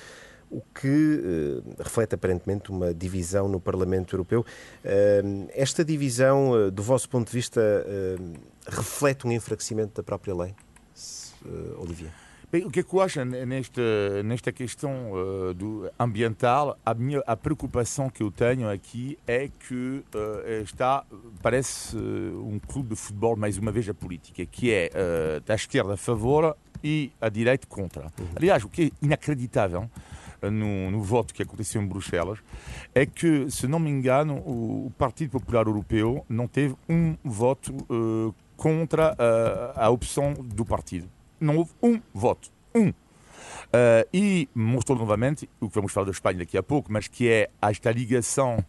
o 0.49 0.61
que 0.73 1.61
reflete 1.77 2.15
aparentemente 2.15 2.71
uma 2.71 2.93
divisão 2.93 3.49
no 3.49 3.59
Parlamento 3.59 4.15
Europeu. 4.15 4.45
esta 5.49 5.83
divisão, 5.83 6.71
do 6.71 6.81
vosso 6.81 7.09
ponto 7.09 7.27
de 7.27 7.33
vista, 7.33 7.61
reflete 8.65 9.27
um 9.27 9.31
enfraquecimento 9.33 9.95
da 9.95 10.01
própria 10.01 10.33
lei? 10.33 10.55
Uh, 11.45 11.81
Olivia? 11.81 12.11
Bem, 12.51 12.65
o 12.65 12.71
que, 12.71 12.79
é 12.79 12.83
que 12.83 12.91
eu 12.91 12.99
acho 12.99 13.23
nesta, 13.23 14.23
nesta 14.23 14.51
questão 14.51 15.11
uh, 15.11 15.53
do 15.53 15.87
ambiental? 15.99 16.75
A, 16.83 16.95
minha, 16.95 17.21
a 17.27 17.37
preocupação 17.37 18.09
que 18.09 18.23
eu 18.23 18.31
tenho 18.31 18.67
aqui 18.67 19.19
é 19.27 19.49
que 19.49 20.03
uh, 20.15 20.63
está, 20.63 21.05
parece 21.43 21.95
uh, 21.95 22.47
um 22.47 22.57
clube 22.57 22.89
de 22.89 22.95
futebol, 22.95 23.35
mais 23.35 23.59
uma 23.59 23.71
vez, 23.71 23.87
a 23.87 23.93
política, 23.93 24.43
que 24.47 24.71
é 24.71 24.89
da 25.45 25.53
esquerda 25.53 25.93
a 25.93 25.97
favor 25.97 26.57
e 26.83 27.11
a 27.21 27.29
direita 27.29 27.67
contra. 27.67 28.05
Uhum. 28.19 28.27
Aliás, 28.35 28.63
o 28.63 28.69
que 28.69 28.85
é 28.85 29.05
inacreditável 29.05 29.87
no, 30.41 30.89
no, 30.89 31.03
voto 31.03 31.35
que 31.35 31.43
aconteceu 31.43 31.79
em 31.79 31.85
Bruxelas 31.85 32.39
é 32.95 33.05
que, 33.05 33.51
se 33.51 33.67
não 33.67 33.77
me 33.77 33.91
engano, 33.91 34.37
o, 34.37 34.87
o 34.87 34.93
Partido 34.97 35.31
Popular 35.31 35.67
Europeu 35.67 36.25
não 36.27 36.47
teve 36.47 36.75
um 36.89 37.15
voto 37.23 37.73
contra 37.87 38.48
a 39.75 39.89
opção 39.89 40.33
do 40.33 40.65
partido 40.65 41.09
não 41.39 41.57
houve 41.57 41.71
um 41.81 42.01
voto. 42.13 42.51
Um. 42.75 42.89
Uh, 42.89 44.05
e 44.13 44.49
mostrou 44.53 44.97
novamente 44.97 45.49
o 45.59 45.69
que 45.69 45.75
vamos 45.75 45.91
falar 45.91 46.05
da 46.05 46.11
Espanha 46.11 46.39
daqui 46.39 46.57
a 46.57 46.63
pouco, 46.63 46.91
mas 46.91 47.07
que 47.07 47.29
é 47.29 47.49
esta 47.61 47.91
ligação 47.91 48.63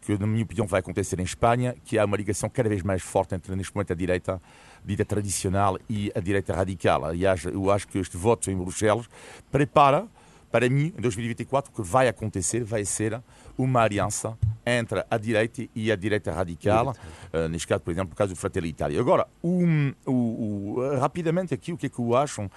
que, 0.00 0.18
na 0.18 0.26
minha 0.26 0.44
opinião, 0.44 0.66
vai 0.66 0.80
acontecer 0.80 1.18
em 1.18 1.24
Espanha, 1.24 1.74
que 1.84 1.98
é 1.98 2.04
uma 2.04 2.16
ligação 2.16 2.48
cada 2.48 2.68
vez 2.68 2.82
mais 2.82 3.02
forte 3.02 3.34
entre, 3.34 3.54
neste 3.56 3.74
momento, 3.74 3.92
a 3.92 3.96
direita 3.96 4.40
dita 4.84 5.04
tradicional 5.04 5.78
e 5.88 6.12
a 6.14 6.20
direita 6.20 6.54
radical. 6.54 7.06
Aliás, 7.06 7.44
eu 7.44 7.70
acho 7.70 7.88
que 7.88 7.98
este 7.98 8.16
voto 8.16 8.50
em 8.50 8.56
Bruxelas 8.56 9.08
prepara, 9.50 10.06
para 10.54 10.70
mim, 10.70 10.94
em 10.96 11.00
2024, 11.00 11.72
o 11.72 11.74
que 11.74 11.82
vai 11.82 12.06
acontecer 12.06 12.62
vai 12.62 12.84
ser 12.84 13.20
uma 13.58 13.80
aliança 13.80 14.38
entre 14.64 15.04
a 15.10 15.18
direita 15.18 15.66
e 15.74 15.90
a 15.90 15.96
direita 15.96 16.30
radical, 16.30 16.94
uh, 17.32 17.48
neste 17.48 17.66
caso, 17.66 17.80
por 17.80 17.90
exemplo, 17.90 18.10
no 18.10 18.14
caso 18.14 18.34
do 18.34 18.36
Fratelli 18.38 18.68
Itália. 18.68 19.00
Agora, 19.00 19.26
um, 19.42 19.92
o, 20.06 20.12
o, 20.12 20.98
rapidamente 21.00 21.52
aqui, 21.52 21.72
o 21.72 21.76
que 21.76 21.86
é 21.86 21.88
que 21.88 21.98
eu 21.98 22.14
acho 22.14 22.48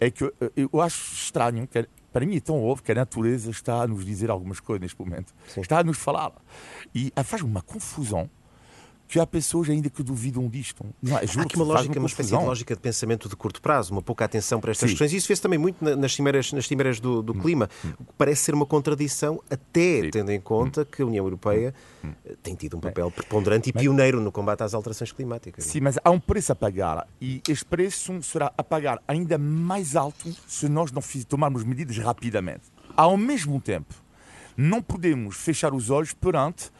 é 0.00 0.10
que 0.10 0.24
uh, 0.24 0.34
eu 0.56 0.80
acho 0.80 1.12
estranho 1.12 1.66
que 1.66 1.86
para 2.10 2.24
mim 2.24 2.36
é 2.36 2.40
tão 2.40 2.64
óbvio 2.64 2.84
que 2.86 2.92
a 2.92 2.94
natureza 2.94 3.50
está 3.50 3.82
a 3.82 3.86
nos 3.86 4.02
dizer 4.02 4.30
algumas 4.30 4.58
coisas 4.58 4.80
neste 4.80 4.98
momento. 4.98 5.34
Sim. 5.46 5.60
Está 5.60 5.80
a 5.80 5.84
nos 5.84 5.98
falar. 5.98 6.32
E 6.94 7.12
faz 7.22 7.42
uma 7.42 7.60
confusão 7.60 8.30
que 9.12 9.20
há 9.20 9.26
pessoas 9.26 9.68
ainda 9.68 9.90
que 9.90 10.02
duvidam 10.02 10.48
disto. 10.48 10.86
Não, 11.02 11.18
é, 11.18 11.20
há 11.20 11.42
aqui 11.42 11.56
uma 11.56 11.66
lógica, 11.66 11.98
uma, 11.98 12.04
uma 12.04 12.06
espécie 12.06 12.30
de 12.30 12.34
lógica 12.34 12.74
de 12.74 12.80
pensamento 12.80 13.28
de 13.28 13.36
curto 13.36 13.60
prazo, 13.60 13.92
uma 13.92 14.00
pouca 14.00 14.24
atenção 14.24 14.58
para 14.58 14.70
estas 14.70 14.88
Sim. 14.88 14.94
questões. 14.94 15.12
E 15.12 15.16
isso 15.18 15.26
fez 15.26 15.38
também 15.38 15.58
muito 15.58 15.84
nas 15.84 16.14
cimeras, 16.14 16.50
nas 16.50 16.66
cimeras 16.66 16.98
do, 16.98 17.20
do 17.20 17.34
hum. 17.34 17.38
clima. 17.38 17.68
Hum. 17.84 17.92
Parece 18.16 18.44
ser 18.44 18.54
uma 18.54 18.64
contradição, 18.64 19.38
até 19.50 20.00
Sim. 20.00 20.10
tendo 20.10 20.32
em 20.32 20.40
conta 20.40 20.80
hum. 20.80 20.86
que 20.90 21.02
a 21.02 21.04
União 21.04 21.26
Europeia 21.26 21.74
hum. 22.02 22.10
Eh, 22.24 22.36
tem 22.42 22.54
tido 22.54 22.78
um 22.78 22.80
papel 22.80 23.10
preponderante 23.10 23.68
e 23.68 23.72
pioneiro 23.74 24.18
no 24.18 24.32
combate 24.32 24.62
às 24.62 24.72
alterações 24.72 25.12
climáticas. 25.12 25.62
Sim, 25.62 25.82
mas 25.82 25.98
há 26.02 26.10
um 26.10 26.18
preço 26.18 26.52
a 26.52 26.54
pagar 26.54 27.06
e 27.20 27.42
este 27.46 27.66
preço 27.66 28.22
será 28.22 28.50
a 28.56 28.64
pagar 28.64 28.98
ainda 29.06 29.36
mais 29.36 29.94
alto 29.94 30.34
se 30.48 30.70
nós 30.70 30.90
não 30.90 31.02
tomarmos 31.28 31.64
medidas 31.64 31.98
rapidamente. 31.98 32.62
Ao 32.96 33.14
mesmo 33.18 33.60
tempo, 33.60 33.94
não 34.56 34.80
podemos 34.80 35.36
fechar 35.36 35.74
os 35.74 35.90
olhos 35.90 36.14
perante 36.14 36.70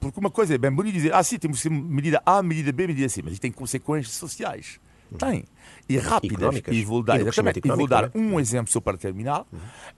porque 0.00 0.20
uma 0.20 0.30
coisa 0.30 0.54
é 0.54 0.58
bem 0.58 0.70
bonito 0.70 0.94
dizer, 0.94 1.14
ah, 1.14 1.22
sim, 1.22 1.38
temos 1.38 1.64
medida 1.64 2.22
A, 2.24 2.42
medida 2.42 2.72
B, 2.72 2.86
medida 2.86 3.08
C, 3.08 3.22
mas 3.22 3.34
isto 3.34 3.42
tem 3.42 3.52
consequências 3.52 4.14
sociais. 4.14 4.80
Tem. 5.18 5.44
E 5.88 5.98
rápidas. 5.98 6.62
E 6.68 6.84
vou 6.84 7.02
dar, 7.02 7.20
exatamente, 7.20 7.60
e 7.64 7.68
vou 7.68 7.86
dar 7.86 8.10
um 8.14 8.40
exemplo 8.40 8.72
só 8.72 8.80
para 8.80 8.96
terminar. 8.96 9.46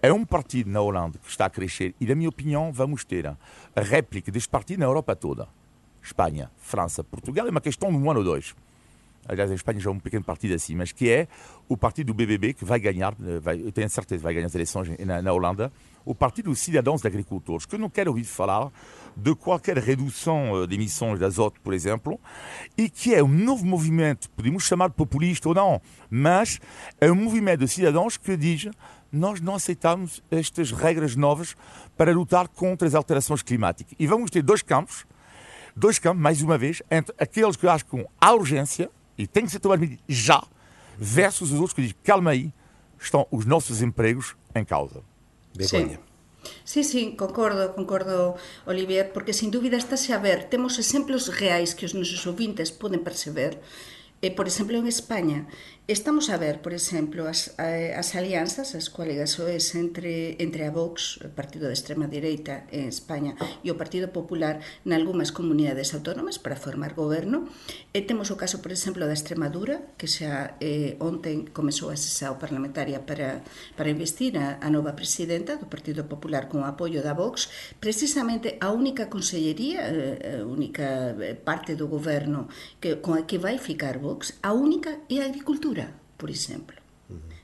É 0.03 0.13
um 0.13 0.25
partido 0.25 0.71
na 0.71 0.81
Holanda 0.81 1.19
que 1.19 1.31
está 1.31 1.47
a 1.47 1.51
crescer 1.51 1.95
e, 2.01 2.07
na 2.07 2.15
minha 2.15 2.29
opinião, 2.29 2.71
vamos 2.73 3.05
ter 3.05 3.27
a 3.27 3.37
réplica 3.77 4.31
deste 4.31 4.49
partido 4.49 4.81
na 4.81 4.87
Europa 4.87 5.17
toda. 5.17 5.49
Espanha, 6.03 6.51
França, 6.59 7.03
Portugal, 7.03 7.47
é 7.47 7.51
uma 7.51 7.61
questão 7.61 7.91
de 7.91 7.97
um 7.97 8.11
ano 8.11 8.21
ou 8.21 8.25
dois. 8.25 8.55
Aliás, 9.27 9.51
a 9.51 9.55
Espanha 9.55 9.81
já 9.81 9.91
é 9.91 9.93
um 9.93 9.99
pequeno 9.99 10.25
partido 10.25 10.55
assim, 10.55 10.75
mas 10.75 10.93
que 10.93 11.11
é 11.11 11.29
o 11.69 11.77
partido 11.77 12.09
do 12.09 12.15
BBB 12.15 12.55
que 12.55 12.65
vai 12.65 12.79
ganhar, 12.79 13.15
vai, 13.43 13.61
eu 13.61 13.71
tenho 13.73 13.89
certeza 13.91 14.21
que 14.21 14.25
vai 14.25 14.33
ganhar 14.33 14.47
as 14.47 14.55
eleições 14.55 14.89
na, 14.99 15.21
na 15.21 15.33
Holanda, 15.33 15.71
o 16.05 16.15
partido 16.15 16.51
dos 16.51 16.59
cidadãos 16.59 17.05
agricultores, 17.05 17.67
que 17.67 17.77
não 17.77 17.91
quero 17.91 18.11
ouvir 18.11 18.25
falar 18.25 18.71
de 19.17 19.35
qualquer 19.35 19.77
redução 19.79 20.67
de 20.67 20.75
emissões 20.75 21.19
de 21.19 21.25
azoto, 21.25 21.61
por 21.61 21.75
exemplo, 21.75 22.21
e 22.77 22.89
que 22.89 23.15
é 23.15 23.23
um 23.23 23.29
novo 23.29 23.67
movimento, 23.67 24.31
podemos 24.31 24.65
chamar 24.65 24.89
de 24.89 24.95
populista 24.95 25.49
ou 25.49 25.55
não, 25.55 25.81
mas 26.09 26.61
é 27.01 27.11
um 27.11 27.17
movimento 27.17 27.61
de 27.61 27.69
cidadãos 27.69 28.17
que 28.17 28.37
diz 28.37 28.69
nós 29.11 29.41
não 29.41 29.55
aceitamos 29.55 30.23
estas 30.31 30.71
regras 30.71 31.17
novas 31.17 31.57
para 31.97 32.13
lutar 32.13 32.49
contra 32.49 32.87
as 32.87 32.95
alterações 32.95 33.43
climáticas. 33.43 33.95
E 33.99 34.07
vamos 34.07 34.31
ter 34.31 34.43
dois 34.43 34.63
campos, 34.63 35.07
dois 35.75 35.99
campos, 35.99 36.23
mais 36.23 36.43
uma 36.43 36.59
vez, 36.59 36.83
entre 36.91 37.15
aqueles 37.19 37.57
que 37.57 37.67
acham 37.67 37.89
que 37.89 38.07
há 38.21 38.35
urgência, 38.35 38.91
e 39.17 39.27
tem 39.27 39.45
que 39.45 39.51
ser 39.51 39.59
tomado 39.59 39.89
já, 40.09 40.43
versus 40.97 41.51
os 41.51 41.59
outros 41.59 41.73
que 41.73 41.83
dizem, 41.83 41.97
calma 42.05 42.31
aí, 42.31 42.53
estão 43.01 43.27
os 43.31 43.45
nossos 43.45 43.83
empregos 43.83 44.37
em 44.55 44.65
causa. 44.65 45.03
Begoña. 45.59 45.99
Sí. 45.99 46.09
Sí, 46.65 46.85
sí, 46.85 47.17
concordo, 47.17 47.75
concordo, 47.75 48.37
Olivier, 48.65 49.13
porque 49.13 49.33
sin 49.33 49.51
dúbida 49.51 49.77
estáse 49.77 50.13
a 50.13 50.23
ver, 50.23 50.49
temos 50.49 50.79
exemplos 50.79 51.27
reais 51.41 51.75
que 51.75 51.87
os 51.89 51.95
nosos 51.99 52.25
ouvintes 52.31 52.71
poden 52.71 53.03
perceber. 53.03 53.59
E, 54.23 54.29
por 54.35 54.47
exemplo, 54.51 54.79
en 54.79 54.87
España, 54.87 55.51
Estamos 55.89 56.29
a 56.29 56.37
ver, 56.37 56.61
por 56.61 56.75
exemplo, 56.75 57.27
as, 57.27 57.55
eh, 57.57 57.97
as 57.97 58.13
alianzas, 58.13 58.75
as 58.75 58.93
coaligações 58.93 59.73
entre, 59.75 60.37
entre 60.39 60.69
a 60.69 60.71
Vox, 60.71 61.17
o 61.25 61.33
partido 61.33 61.65
de 61.65 61.73
extrema 61.73 62.05
direita 62.05 62.69
en 62.69 62.93
España, 62.93 63.41
e 63.65 63.73
o 63.73 63.81
Partido 63.81 64.13
Popular 64.13 64.61
en 64.85 64.93
algunhas 64.93 65.33
comunidades 65.33 65.97
autónomas 65.97 66.37
para 66.37 66.61
formar 66.61 66.93
goberno. 66.93 67.49
E 67.97 68.05
temos 68.05 68.29
o 68.29 68.37
caso, 68.37 68.61
por 68.61 68.69
exemplo, 68.69 69.09
da 69.09 69.17
Extremadura, 69.17 69.81
que 69.97 70.05
xa 70.05 70.61
eh, 70.61 71.01
onten 71.01 71.49
comezou 71.57 71.89
a 71.89 71.97
sesión 71.97 72.37
parlamentaria 72.37 73.01
para, 73.09 73.41
para 73.73 73.89
investir 73.89 74.37
a, 74.37 74.61
a 74.61 74.69
nova 74.69 74.93
presidenta 74.93 75.57
do 75.57 75.73
Partido 75.73 76.05
Popular 76.05 76.53
con 76.53 76.61
o 76.61 76.69
apoio 76.69 77.01
da 77.01 77.17
Vox, 77.17 77.49
precisamente 77.81 78.61
a 78.61 78.77
única 78.77 79.09
consellería, 79.09 79.89
eh, 79.89 80.37
a 80.37 80.45
única 80.45 81.17
eh, 81.17 81.33
parte 81.33 81.81
do 81.81 81.89
goberno 81.89 82.53
que, 82.77 83.01
con 83.01 83.17
a 83.17 83.25
que 83.25 83.41
vai 83.41 83.57
ficar 83.57 83.97
Vox, 83.97 84.37
a 84.45 84.53
única 84.53 85.01
é 85.09 85.25
a 85.25 85.33
agricultura 85.33 85.78
por 86.19 86.29
exemplo. 86.29 86.77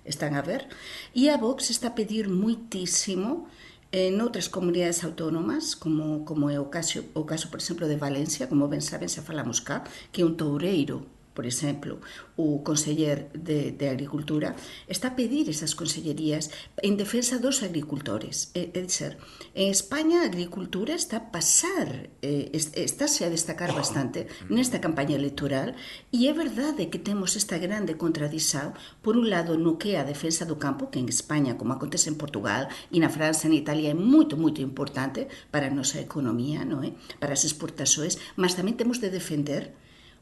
Están 0.04 0.36
a 0.36 0.42
ver? 0.42 0.68
E 1.16 1.32
a 1.32 1.40
Vox 1.40 1.72
está 1.72 1.94
a 1.94 1.96
pedir 1.96 2.28
muitísimo 2.28 3.48
en 3.94 4.18
eh, 4.18 4.24
outras 4.26 4.50
comunidades 4.50 5.00
autónomas, 5.06 5.78
como, 5.78 6.26
como 6.28 6.50
é 6.50 6.58
o 6.60 6.68
caso, 6.68 7.06
o 7.14 7.24
caso, 7.24 7.48
por 7.48 7.62
exemplo, 7.62 7.88
de 7.88 7.96
Valencia, 7.96 8.50
como 8.50 8.68
ben 8.68 8.82
saben, 8.82 9.08
se 9.08 9.24
falamos 9.24 9.62
cá, 9.62 9.86
que 10.12 10.20
é 10.20 10.28
un 10.28 10.36
toureiro 10.36 11.06
por 11.34 11.46
exemplo, 11.46 12.00
o 12.36 12.62
Conseller 12.62 13.28
de, 13.34 13.72
de 13.72 13.88
Agricultura, 13.90 14.54
está 14.86 15.08
a 15.08 15.16
pedir 15.18 15.50
esas 15.50 15.74
consellerías 15.74 16.50
en 16.80 16.96
defensa 16.96 17.42
dos 17.42 17.62
agricultores. 17.66 18.54
É, 18.54 18.70
é 18.70 18.80
dizer, 18.80 19.18
en 19.54 19.68
España 19.70 20.22
a 20.22 20.30
agricultura 20.30 20.94
está 20.94 21.18
a 21.18 21.28
pasar, 21.34 22.08
eh, 22.22 22.54
estáse 22.54 23.26
a 23.26 23.32
destacar 23.34 23.74
bastante 23.74 24.30
nesta 24.46 24.78
campaña 24.78 25.18
electoral 25.18 25.74
e 26.14 26.30
é 26.30 26.32
verdade 26.32 26.86
que 26.86 27.02
temos 27.02 27.34
esta 27.34 27.58
grande 27.58 27.98
contradição, 27.98 28.72
por 29.02 29.18
un 29.18 29.26
lado, 29.26 29.58
no 29.58 29.74
que 29.74 29.94
é 29.94 30.00
a 30.00 30.06
defensa 30.06 30.46
do 30.46 30.56
campo, 30.56 30.88
que 30.90 31.02
en 31.02 31.10
España, 31.10 31.58
como 31.58 31.74
acontece 31.74 32.08
en 32.10 32.16
Portugal 32.16 32.70
e 32.94 33.02
na 33.02 33.10
França 33.10 33.50
en 33.50 33.58
Italia, 33.58 33.90
é 33.90 33.96
moito, 33.98 34.38
moito 34.38 34.62
importante 34.62 35.26
para 35.50 35.66
a 35.66 35.74
nosa 35.74 35.98
economía, 35.98 36.62
non 36.62 36.86
é? 36.86 36.94
para 37.18 37.34
as 37.34 37.42
exportações, 37.42 38.22
mas 38.38 38.54
tamén 38.54 38.78
temos 38.78 39.02
de 39.02 39.10
defender 39.10 39.74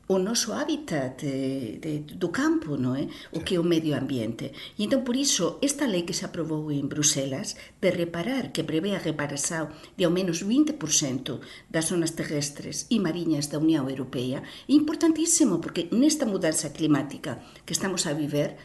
o 0.08 0.18
noso 0.18 0.52
hábitat 0.52 1.22
de, 1.22 1.78
de, 1.78 1.92
do 2.18 2.34
campo, 2.34 2.74
non 2.74 2.98
é? 2.98 3.06
Eh, 3.06 3.38
o 3.38 3.46
que 3.46 3.54
é 3.54 3.62
o 3.62 3.66
medio 3.66 3.94
ambiente. 3.94 4.50
E 4.74 4.82
entón, 4.82 5.06
por 5.06 5.14
iso, 5.14 5.62
esta 5.62 5.86
lei 5.86 6.02
que 6.02 6.16
se 6.16 6.26
aprobou 6.26 6.74
en 6.74 6.90
Bruselas 6.90 7.54
de 7.78 7.94
reparar, 7.94 8.50
que 8.50 8.66
prevé 8.66 8.98
a 8.98 9.02
reparação 9.02 9.70
de 9.94 10.02
ao 10.02 10.10
menos 10.10 10.42
20% 10.42 11.38
das 11.70 11.86
zonas 11.86 12.18
terrestres 12.18 12.90
e 12.90 12.98
mariñas 12.98 13.46
da 13.46 13.62
Unión 13.62 13.86
Europea, 13.86 14.42
é 14.42 14.72
importantísimo, 14.74 15.62
porque 15.62 15.86
nesta 15.94 16.26
mudanza 16.26 16.74
climática 16.74 17.38
que 17.62 17.74
estamos 17.74 18.04
a 18.10 18.12
viver, 18.12 18.58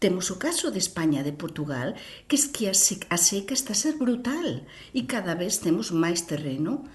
Temos 0.00 0.32
o 0.32 0.40
caso 0.40 0.72
de 0.72 0.80
España, 0.80 1.20
de 1.20 1.36
Portugal, 1.36 1.92
que 2.24 2.32
es 2.32 2.48
que 2.48 2.72
a 2.72 3.18
seca 3.20 3.52
está 3.52 3.76
a 3.76 3.82
ser 3.84 4.00
brutal 4.00 4.64
e 4.96 5.04
cada 5.04 5.36
vez 5.36 5.60
temos 5.60 5.92
máis 5.92 6.24
terreno 6.24 6.88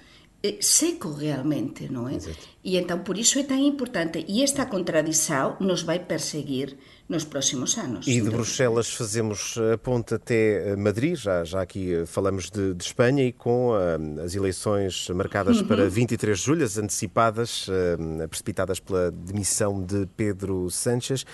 seco 0.60 1.12
realmente, 1.12 1.88
non 1.90 2.06
é? 2.06 2.18
E 2.66 2.78
entón 2.78 3.06
por 3.06 3.18
iso 3.18 3.38
é 3.38 3.44
tan 3.46 3.62
importante 3.62 4.22
e 4.26 4.42
esta 4.42 4.66
contradição 4.66 5.54
nos 5.58 5.82
vai 5.82 6.02
perseguir 6.02 6.78
nos 7.08 7.24
próximos 7.24 7.78
anos. 7.78 8.06
E 8.06 8.20
de 8.20 8.30
Bruxelas 8.30 8.92
fazemos 8.92 9.54
a 9.72 9.78
ponte 9.78 10.14
até 10.14 10.72
eh, 10.72 10.76
Madrid, 10.76 11.14
já, 11.14 11.44
já 11.44 11.62
aqui 11.62 11.94
eh, 11.94 12.06
falamos 12.06 12.50
de, 12.50 12.74
de 12.74 12.82
Espanha 12.82 13.24
e 13.24 13.32
com 13.32 13.70
uh, 13.70 14.22
as 14.24 14.34
eleições 14.34 15.08
marcadas 15.10 15.60
uhum. 15.60 15.68
para 15.68 15.88
23 15.88 16.36
de 16.36 16.44
julho, 16.44 16.64
as 16.64 16.76
antecipadas, 16.76 17.68
uh, 17.68 18.28
precipitadas 18.28 18.80
pela 18.80 19.12
demissão 19.12 19.82
de 19.82 20.06
Pedro 20.16 20.68
Sánchez. 20.70 21.24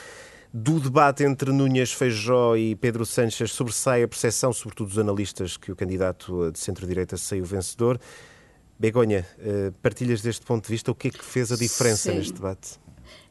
Do 0.52 0.78
debate 0.78 1.24
entre 1.24 1.50
Núñez 1.50 1.94
Feijó 1.94 2.54
e 2.54 2.76
Pedro 2.76 3.06
Sánchez 3.06 3.52
sobressai 3.52 4.02
a 4.02 4.08
percepção, 4.08 4.52
sobretudo 4.52 4.88
dos 4.88 4.98
analistas, 4.98 5.56
que 5.56 5.72
o 5.72 5.76
candidato 5.76 6.52
de 6.52 6.58
centro-direita 6.58 7.16
saiu 7.16 7.46
vencedor. 7.46 7.98
Begonha, 8.82 9.24
eh, 9.38 9.70
partilhas 9.80 10.22
deste 10.22 10.44
ponto 10.44 10.66
de 10.66 10.72
vista 10.72 10.90
o 10.90 10.94
que 10.96 11.06
é 11.06 11.10
que 11.12 11.24
fez 11.24 11.52
a 11.52 11.56
diferença 11.56 12.10
Sim. 12.10 12.18
neste 12.18 12.34
debate? 12.34 12.82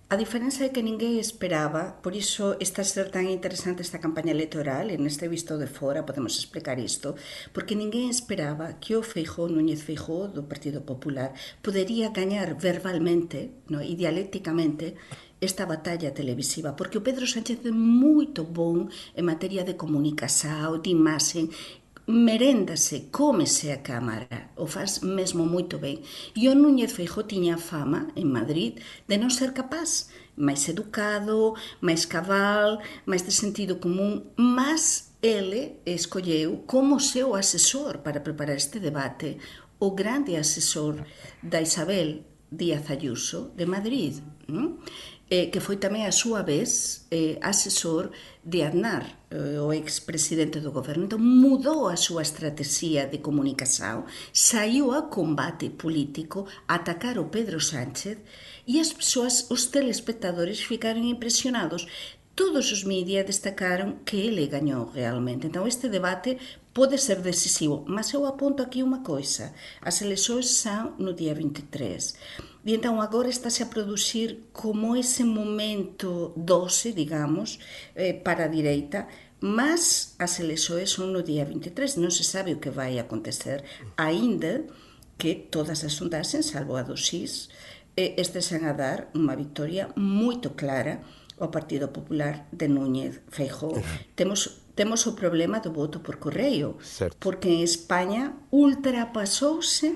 A 0.07 0.15
diferença 0.15 0.63
é 0.63 0.69
que 0.69 0.81
ninguém 0.81 1.19
esperaba, 1.19 1.99
por 2.01 2.15
iso 2.15 2.55
está 2.59 2.83
a 2.83 2.85
ser 2.85 3.11
tan 3.11 3.27
interesante 3.27 3.83
esta 3.83 3.99
campaña 3.99 4.31
electoral, 4.31 4.87
e 4.87 4.95
neste 4.95 5.27
visto 5.27 5.59
de 5.59 5.67
fora 5.67 6.07
podemos 6.07 6.39
explicar 6.39 6.79
isto, 6.79 7.19
porque 7.51 7.75
ninguén 7.75 8.07
esperaba 8.07 8.79
que 8.79 8.95
o 8.95 9.03
Feijó, 9.03 9.51
Núñez 9.51 9.83
Feijó, 9.83 10.31
do 10.31 10.47
Partido 10.47 10.87
Popular, 10.87 11.35
podería 11.59 12.15
gañar 12.15 12.55
verbalmente 12.55 13.51
no, 13.67 13.83
e 13.83 13.91
dialécticamente 13.99 14.95
esta 15.41 15.65
batalla 15.65 16.13
televisiva, 16.13 16.77
porque 16.77 16.99
o 16.99 17.03
Pedro 17.03 17.25
Sánchez 17.27 17.65
é 17.65 17.73
moito 17.73 18.45
bon 18.47 18.87
en 19.17 19.25
materia 19.27 19.65
de 19.67 19.75
comunicación, 19.75 20.79
de 20.79 20.93
imaxen, 20.93 21.49
meréndase, 22.07 23.09
cómese 23.11 23.71
a 23.71 23.81
cámara, 23.81 24.51
o 24.55 24.65
faz 24.65 25.01
mesmo 25.01 25.45
moito 25.45 25.77
ben. 25.77 26.01
E 26.35 26.49
o 26.49 26.55
Núñez 26.55 26.93
Feijó 26.93 27.25
tiña 27.25 27.57
fama 27.57 28.09
en 28.15 28.27
Madrid 28.29 28.81
de 29.07 29.15
non 29.17 29.29
ser 29.29 29.53
capaz, 29.53 30.09
máis 30.37 30.65
educado, 30.67 31.53
máis 31.79 32.09
cabal, 32.09 32.81
máis 33.05 33.21
de 33.21 33.33
sentido 33.33 33.77
común, 33.77 34.33
mas 34.35 35.13
ele 35.21 35.77
escolleu 35.85 36.65
como 36.65 36.99
seu 36.99 37.37
asesor 37.37 38.01
para 38.01 38.25
preparar 38.25 38.57
este 38.57 38.81
debate 38.81 39.37
o 39.77 39.93
grande 39.93 40.37
asesor 40.37 41.05
da 41.41 41.61
Isabel 41.61 42.25
Díaz 42.49 42.89
Ayuso 42.89 43.53
de 43.55 43.65
Madrid 43.65 44.19
eh, 45.31 45.47
que 45.47 45.63
foi 45.63 45.79
tamén 45.79 46.03
a 46.03 46.11
súa 46.11 46.43
vez 46.43 47.07
eh, 47.07 47.39
asesor 47.39 48.11
de 48.43 48.67
Aznar, 48.67 49.07
eh, 49.31 49.63
o 49.63 49.71
expresidente 49.71 50.59
do 50.59 50.75
goberno. 50.75 51.07
Entón, 51.07 51.23
mudou 51.23 51.87
a 51.87 51.95
súa 51.95 52.19
estrategia 52.19 53.07
de 53.07 53.23
comunicación, 53.23 54.03
saiu 54.35 54.91
a 54.91 55.07
combate 55.07 55.71
político 55.71 56.51
a 56.67 56.83
atacar 56.83 57.15
o 57.15 57.31
Pedro 57.31 57.63
Sánchez 57.63 58.19
e 58.67 58.83
as 58.83 58.91
persoas, 58.91 59.47
os 59.47 59.71
telespectadores, 59.71 60.67
ficaron 60.67 61.07
impresionados 61.07 61.87
todos 62.35 62.71
os 62.71 62.83
media 62.83 63.23
destacaron 63.23 64.03
que 64.03 64.17
ele 64.27 64.47
gañou 64.47 64.91
realmente. 64.91 65.47
Então 65.47 65.67
este 65.67 65.87
debate 65.87 66.39
pode 66.73 66.97
ser 66.97 67.21
decisivo, 67.21 67.83
mas 67.87 68.13
eu 68.13 68.25
aponto 68.25 68.63
aquí 68.63 68.83
unha 68.83 69.03
coisa. 69.03 69.53
As 69.81 70.01
eleições 70.01 70.49
são 70.49 70.95
no 70.97 71.11
día 71.13 71.35
23. 71.35 72.15
E 72.63 72.71
entón 72.77 73.01
agora 73.01 73.27
estáse 73.27 73.63
a 73.63 73.71
producir 73.71 74.47
como 74.53 74.95
ese 74.95 75.23
momento 75.25 76.31
doce, 76.37 76.93
digamos, 76.93 77.59
eh, 77.95 78.13
para 78.13 78.45
a 78.45 78.53
direita, 78.53 79.09
mas 79.41 80.13
as 80.21 80.39
eleições 80.39 80.93
son 80.93 81.11
no 81.11 81.25
día 81.25 81.43
23, 81.43 81.97
non 81.97 82.13
se 82.13 82.21
sabe 82.21 82.53
o 82.53 82.61
que 82.61 82.69
vai 82.69 83.01
acontecer, 83.01 83.65
aínda 83.97 84.63
que 85.17 85.33
todas 85.49 85.81
as 85.81 85.97
sondaxes, 85.97 86.53
salvo 86.53 86.77
a 86.77 86.85
do 86.85 86.95
SIS, 86.95 87.49
eh, 87.97 88.15
estesen 88.21 88.69
a 88.69 88.77
dar 88.77 89.09
unha 89.17 89.35
victoria 89.35 89.89
moito 89.97 90.53
clara 90.53 91.01
ao 91.41 91.49
Partido 91.49 91.89
Popular 91.89 92.45
de 92.53 92.69
Núñez 92.69 93.25
Feijó. 93.33 93.73
Temos 94.13 94.61
temos 94.81 95.05
o 95.05 95.13
problema 95.13 95.59
do 95.59 95.71
voto 95.71 95.99
por 95.99 96.17
correio, 96.17 96.75
certo. 96.81 97.15
porque 97.19 97.47
en 97.53 97.61
España 97.61 98.33
ultrapasouse 98.49 99.93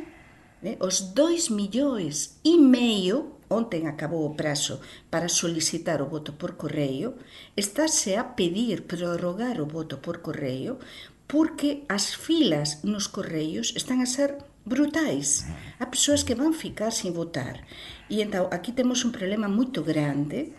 eh, 0.62 0.78
os 0.78 1.10
2 1.10 1.50
millóns 1.50 2.38
e 2.46 2.54
meio 2.54 3.42
ontem 3.50 3.90
acabou 3.90 4.30
o 4.30 4.36
prazo 4.38 4.78
para 5.10 5.26
solicitar 5.26 6.06
o 6.06 6.10
voto 6.14 6.38
por 6.38 6.54
correio, 6.54 7.18
estáse 7.58 8.14
a 8.14 8.38
pedir 8.38 8.86
prorrogar 8.86 9.58
o 9.58 9.66
voto 9.66 9.98
por 9.98 10.22
correio 10.22 10.78
porque 11.26 11.82
as 11.90 12.14
filas 12.14 12.86
nos 12.86 13.10
correios 13.10 13.74
están 13.74 14.06
a 14.06 14.06
ser 14.06 14.38
brutais. 14.70 15.50
Há 15.82 15.90
persoas 15.90 16.22
que 16.22 16.38
van 16.38 16.54
ficar 16.54 16.94
sin 16.94 17.10
votar. 17.10 17.66
E 18.06 18.22
então 18.22 18.54
aquí 18.54 18.70
temos 18.70 19.02
un 19.02 19.10
problema 19.10 19.50
moito 19.50 19.82
grande 19.82 20.54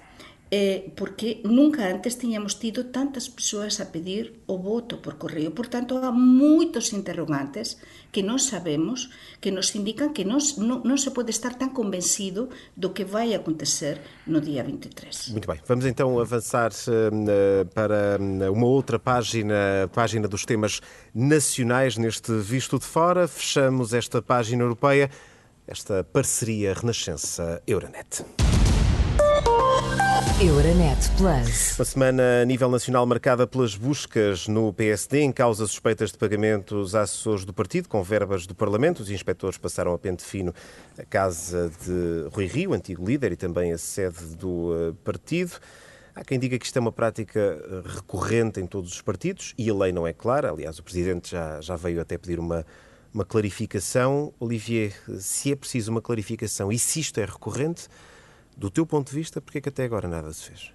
eh, 0.50 0.92
porque 0.94 1.40
nunca 1.42 1.90
antes 1.90 2.18
tiñamos 2.18 2.62
tido 2.62 2.86
tantas 2.86 3.28
persoas 3.28 3.80
a 3.80 3.90
pedir 3.90 4.42
o 4.46 4.58
voto 4.58 5.02
por 5.02 5.18
correo. 5.18 5.50
Por 5.50 5.66
tanto, 5.66 5.98
há 5.98 6.14
moitos 6.14 6.94
interrogantes 6.94 7.82
que 8.14 8.22
non 8.22 8.38
sabemos, 8.38 9.10
que 9.42 9.50
nos 9.50 9.74
indican 9.74 10.14
que 10.14 10.22
non, 10.22 10.38
non, 10.62 10.86
non 10.86 10.98
se 11.02 11.10
pode 11.10 11.34
estar 11.34 11.58
tan 11.58 11.74
convencido 11.74 12.46
do 12.78 12.94
que 12.94 13.02
vai 13.02 13.34
acontecer 13.34 13.98
no 14.30 14.38
día 14.38 14.62
23. 14.62 15.34
Muito 15.34 15.50
bem, 15.50 15.58
vamos 15.66 15.84
então 15.84 16.14
avançar 16.22 16.70
uh, 16.70 17.66
para 17.74 18.16
uma 18.48 18.70
outra 18.70 19.02
página, 19.02 19.90
página 19.90 20.30
dos 20.30 20.46
temas 20.46 20.78
nacionais 21.10 21.98
neste 21.98 22.30
Visto 22.38 22.78
de 22.78 22.86
Fora. 22.86 23.26
Fechamos 23.26 23.92
esta 23.92 24.22
página 24.22 24.62
europeia, 24.62 25.10
esta 25.66 26.06
parceria 26.06 26.72
Renascença-Euronet. 26.72 28.55
Euronet 30.38 30.98
Plus. 31.16 31.78
Uma 31.78 31.84
semana 31.86 32.42
a 32.42 32.44
nível 32.44 32.70
nacional 32.70 33.06
marcada 33.06 33.46
pelas 33.46 33.74
buscas 33.74 34.46
no 34.46 34.70
PSD 34.70 35.22
em 35.22 35.32
causa 35.32 35.66
suspeitas 35.66 36.12
de 36.12 36.18
pagamentos 36.18 36.94
a 36.94 37.00
assessores 37.00 37.42
do 37.46 37.54
partido 37.54 37.88
com 37.88 38.02
verbas 38.02 38.46
do 38.46 38.54
Parlamento. 38.54 39.00
Os 39.00 39.08
inspectores 39.08 39.56
passaram 39.56 39.94
a 39.94 39.98
pente 39.98 40.22
fino 40.22 40.54
a 40.98 41.04
casa 41.06 41.72
de 41.82 42.28
Rui 42.30 42.44
Rio, 42.44 42.74
antigo 42.74 43.02
líder 43.02 43.32
e 43.32 43.36
também 43.36 43.72
a 43.72 43.78
sede 43.78 44.36
do 44.36 44.74
eh, 44.74 44.94
partido. 45.02 45.52
Há 46.14 46.22
quem 46.22 46.38
diga 46.38 46.58
que 46.58 46.66
isto 46.66 46.76
é 46.76 46.80
uma 46.80 46.92
prática 46.92 47.40
eh, 47.40 47.82
recorrente 47.86 48.60
em 48.60 48.66
todos 48.66 48.92
os 48.92 49.00
partidos 49.00 49.54
e 49.56 49.70
a 49.70 49.74
lei 49.74 49.90
não 49.90 50.06
é 50.06 50.12
clara. 50.12 50.50
Aliás, 50.50 50.78
o 50.78 50.82
Presidente 50.82 51.30
já, 51.30 51.62
já 51.62 51.76
veio 51.76 51.98
até 51.98 52.18
pedir 52.18 52.38
uma, 52.38 52.66
uma 53.12 53.24
clarificação. 53.24 54.34
Olivier, 54.38 54.92
se 55.18 55.52
é 55.52 55.56
preciso 55.56 55.90
uma 55.90 56.02
clarificação 56.02 56.70
e 56.70 56.78
se 56.78 57.00
isto 57.00 57.18
é 57.20 57.24
recorrente, 57.24 57.88
do 58.56 58.70
teu 58.70 58.86
ponto 58.86 59.10
de 59.10 59.16
vista, 59.16 59.40
porque 59.40 59.58
é 59.58 59.60
que 59.60 59.68
até 59.68 59.84
agora 59.84 60.08
nada 60.08 60.32
se 60.32 60.44
fez? 60.44 60.72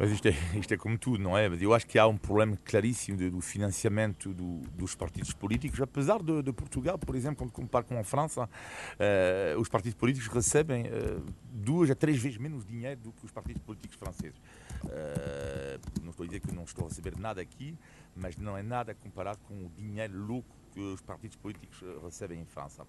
Mas 0.00 0.10
isto 0.12 0.28
é, 0.28 0.34
isto 0.58 0.72
é 0.72 0.78
como 0.78 0.96
tudo, 0.96 1.22
não 1.22 1.36
é? 1.36 1.46
Eu 1.60 1.74
acho 1.74 1.86
que 1.86 1.98
há 1.98 2.06
um 2.06 2.16
problema 2.16 2.58
claríssimo 2.64 3.18
do 3.30 3.40
financiamento 3.42 4.32
do, 4.32 4.60
dos 4.74 4.94
partidos 4.94 5.34
políticos, 5.34 5.78
apesar 5.78 6.22
de, 6.22 6.42
de, 6.42 6.52
Portugal, 6.54 6.98
por 6.98 7.14
exemplo, 7.14 7.36
quando 7.36 7.52
comparo 7.52 7.84
com 7.84 7.98
a 7.98 8.02
França, 8.02 8.44
uh, 8.44 9.60
os 9.60 9.68
partidos 9.68 9.94
políticos 9.98 10.28
recebem 10.28 10.86
uh, 10.86 11.22
duas 11.52 11.90
a 11.90 11.94
três 11.94 12.16
vezes 12.16 12.38
menos 12.38 12.64
dinheiro 12.64 12.98
do 13.00 13.12
que 13.12 13.26
os 13.26 13.30
partidos 13.30 13.62
políticos 13.62 13.96
franceses. 13.96 14.38
Uh, 14.84 16.00
não 16.02 16.10
estou 16.10 16.24
a 16.24 16.26
dizer 16.26 16.40
que 16.40 16.54
não 16.54 16.64
estou 16.64 16.86
a 16.86 16.88
receber 16.88 17.18
nada 17.18 17.42
aqui, 17.42 17.76
mas 18.16 18.38
não 18.38 18.56
é 18.56 18.62
nada 18.62 18.94
comparado 18.94 19.38
com 19.46 19.54
o 19.66 19.70
dinheiro 19.76 20.18
louco 20.18 20.59
que 20.70 20.80
os 20.80 21.00
partidos 21.00 21.36
políticos 21.36 21.82
recebem 22.02 22.40
em 22.40 22.44
França. 22.44 22.82
Uh, 22.82 22.86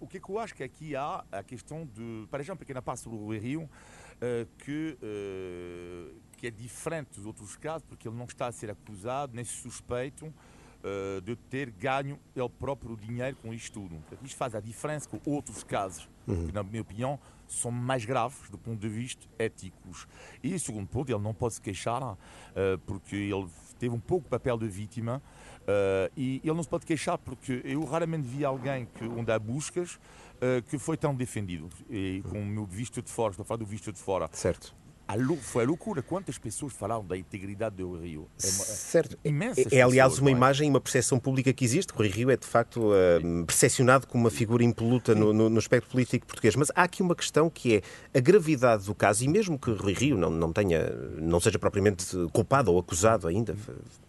o 0.00 0.06
que 0.06 0.18
é 0.18 0.20
que 0.20 0.30
eu 0.30 0.38
acho 0.38 0.54
que 0.54 0.62
aqui 0.62 0.94
há 0.94 1.24
a 1.32 1.42
questão 1.42 1.86
de, 1.86 2.26
para 2.30 2.42
já, 2.42 2.52
um 2.52 2.56
pequeno 2.56 2.82
passo 2.82 3.04
sobre 3.04 3.18
o 3.18 3.30
Rio, 3.38 3.62
uh, 3.62 3.68
que, 4.58 4.98
uh, 5.02 6.20
que 6.36 6.46
é 6.46 6.50
diferente 6.50 7.16
dos 7.16 7.26
outros 7.26 7.56
casos, 7.56 7.86
porque 7.88 8.08
ele 8.08 8.16
não 8.16 8.26
está 8.26 8.46
a 8.46 8.52
ser 8.52 8.70
acusado, 8.70 9.34
nem 9.34 9.44
suspeito 9.44 10.32
de 11.24 11.34
ter 11.34 11.68
ganho 11.72 12.16
ele 12.36 12.48
próprio 12.48 12.96
dinheiro 12.96 13.36
com 13.42 13.52
isto 13.52 13.80
tudo. 13.80 14.00
Isto 14.22 14.36
faz 14.36 14.54
a 14.54 14.60
diferença 14.60 15.08
com 15.08 15.18
outros 15.28 15.64
casos, 15.64 16.08
uhum. 16.28 16.46
que, 16.46 16.52
na 16.52 16.62
minha 16.62 16.80
opinião, 16.80 17.18
são 17.48 17.72
mais 17.72 18.04
graves 18.04 18.48
do 18.50 18.58
ponto 18.58 18.78
de 18.78 18.88
vista 18.88 19.26
éticos. 19.36 20.06
E, 20.40 20.56
segundo 20.60 20.86
ponto, 20.86 21.10
ele 21.10 21.20
não 21.20 21.34
pode 21.34 21.54
se 21.54 21.60
queixar, 21.60 22.16
porque 22.84 23.16
ele 23.16 23.48
teve 23.78 23.94
um 23.94 24.00
pouco 24.00 24.28
papel 24.28 24.58
de 24.58 24.68
vítima 24.68 25.22
uh, 25.62 26.12
e 26.16 26.40
ele 26.42 26.54
não 26.54 26.62
se 26.62 26.68
pode 26.68 26.86
queixar 26.86 27.18
porque 27.18 27.60
eu 27.64 27.84
raramente 27.84 28.26
vi 28.26 28.44
alguém 28.44 28.86
que 28.94 29.04
onde 29.04 29.30
há 29.30 29.38
buscas 29.38 29.94
uh, 29.94 30.62
que 30.68 30.78
foi 30.78 30.96
tão 30.96 31.14
defendido. 31.14 31.68
E 31.90 32.22
com 32.30 32.40
o 32.40 32.46
meu 32.46 32.64
visto 32.64 33.02
de 33.02 33.10
fora, 33.10 33.30
estou 33.30 33.42
a 33.42 33.46
falar 33.46 33.58
do 33.58 33.66
visto 33.66 33.92
de 33.92 33.98
fora. 33.98 34.28
Certo 34.32 34.74
foi 35.40 35.64
a 35.64 35.66
loucura. 35.66 36.02
Quantas 36.02 36.38
pessoas 36.38 36.72
falaram 36.72 37.04
da 37.04 37.16
integridade 37.16 37.76
do 37.76 37.98
Rio? 37.98 38.28
É 38.42 38.46
uma, 38.46 38.64
certo. 38.64 39.18
Imensas 39.24 39.72
é, 39.72 39.76
é 39.76 39.82
aliás, 39.82 40.12
pessoas, 40.12 40.20
uma 40.20 40.30
é? 40.30 40.32
imagem, 40.32 40.70
uma 40.70 40.80
percepção 40.80 41.18
pública 41.18 41.52
que 41.52 41.64
existe. 41.64 41.92
O 41.96 42.02
Rio 42.02 42.30
é, 42.30 42.36
de 42.36 42.46
facto, 42.46 42.90
uh, 42.90 43.46
percepcionado 43.46 44.06
como 44.06 44.24
uma 44.24 44.30
figura 44.30 44.64
impoluta 44.64 45.14
no, 45.14 45.32
no, 45.32 45.48
no, 45.48 45.58
espectro 45.58 45.90
político 45.90 46.26
português. 46.26 46.56
Mas 46.56 46.70
há 46.74 46.82
aqui 46.82 47.02
uma 47.02 47.14
questão 47.14 47.48
que 47.48 47.76
é 47.76 48.18
a 48.18 48.20
gravidade 48.20 48.86
do 48.86 48.94
caso, 48.94 49.24
e 49.24 49.28
mesmo 49.28 49.58
que 49.58 49.70
Rui 49.70 49.92
Rio 49.92 50.16
não, 50.16 50.30
não, 50.30 50.52
tenha, 50.52 50.90
não 51.18 51.40
seja 51.40 51.58
propriamente 51.58 52.16
culpado 52.32 52.72
ou 52.72 52.78
acusado 52.78 53.28
ainda, 53.28 53.56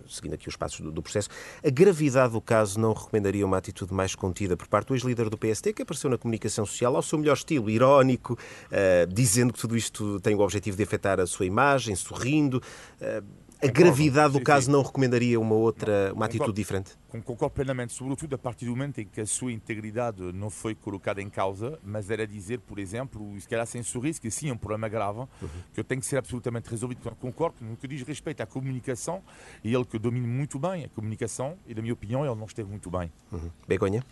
seguindo 0.10 0.34
aqui 0.34 0.48
os 0.48 0.56
passos 0.56 0.82
do, 0.82 0.92
do, 0.92 1.02
processo, 1.02 1.30
a 1.64 1.70
gravidade 1.70 2.34
do 2.34 2.42
caso 2.42 2.80
não 2.80 2.94
recomendaria 2.94 3.46
uma 3.46 3.58
atitude 3.58 3.94
mais 3.94 4.16
contida 4.16 4.56
por 4.56 4.68
parte 4.68 4.88
do 4.88 4.96
ex-líder 4.96 5.30
do 5.30 5.38
PST, 5.38 5.74
que 5.74 5.82
apareceu 5.82 6.10
na 6.10 6.18
comunicação 6.18 6.66
social 6.66 6.96
ao 6.96 7.02
seu 7.02 7.18
melhor 7.18 7.36
estilo, 7.36 7.70
irónico, 7.70 8.34
uh, 8.34 9.08
dizendo 9.12 9.54
que 9.54 9.60
tudo 9.60 9.76
isto 9.76 10.20
tem 10.20 10.36
o 10.36 10.40
objetivo 10.40 10.78
de 10.78 10.84
afetar 10.84 11.20
a 11.20 11.28
sua 11.28 11.46
imagem, 11.46 11.96
sorrindo. 11.96 12.62
Uh, 13.02 13.47
a 13.62 13.68
gravidade 13.68 14.34
do 14.34 14.42
caso 14.42 14.70
não 14.70 14.82
recomendaria 14.82 15.40
uma 15.40 15.56
outra, 15.56 16.12
uma 16.14 16.26
atitude 16.26 16.54
diferente? 16.54 16.92
Concordo 17.24 17.56
plenamente, 17.56 17.94
sobretudo 17.94 18.36
a 18.36 18.38
partir 18.38 18.66
do 18.66 18.72
momento 18.72 19.00
em 19.02 19.06
que 19.06 19.22
a 19.22 19.26
sua 19.26 19.52
integridade 19.52 20.22
não 20.34 20.50
foi 20.50 20.76
colocada 20.76 21.22
em 21.22 21.30
causa, 21.30 21.80
mas 21.84 22.10
era 22.10 22.28
dizer, 22.28 22.60
por 22.60 22.78
exemplo, 22.78 23.40
se 23.40 23.48
calhar 23.48 23.66
sem 23.66 23.82
sorriso, 23.82 24.22
que 24.22 24.30
sim, 24.30 24.50
é 24.50 24.54
um 24.54 24.58
problema 24.58 24.88
grave, 24.88 25.20
uhum. 25.20 25.50
que 25.74 25.84
tem 25.84 26.00
que 26.00 26.06
ser 26.06 26.18
absolutamente 26.18 26.70
resolvido. 26.70 27.00
Concordo 27.20 27.56
no 27.62 27.76
que 27.76 27.88
diz 27.88 28.02
respeito 28.04 28.42
à 28.42 28.46
comunicação, 28.46 29.24
e 29.64 29.74
ele 29.74 29.86
que 29.86 29.98
domina 29.98 30.28
muito 30.28 30.60
bem 30.60 30.86
a 30.86 30.90
comunicação, 30.90 31.58
e, 31.66 31.74
na 31.74 31.82
minha 31.82 31.94
opinião, 31.94 32.26
ele 32.26 32.36
não 32.36 32.46
esteve 32.46 32.70
muito 32.70 32.92
bem. 32.92 33.12
Uhum. 33.32 33.50
Begonha? 33.68 34.04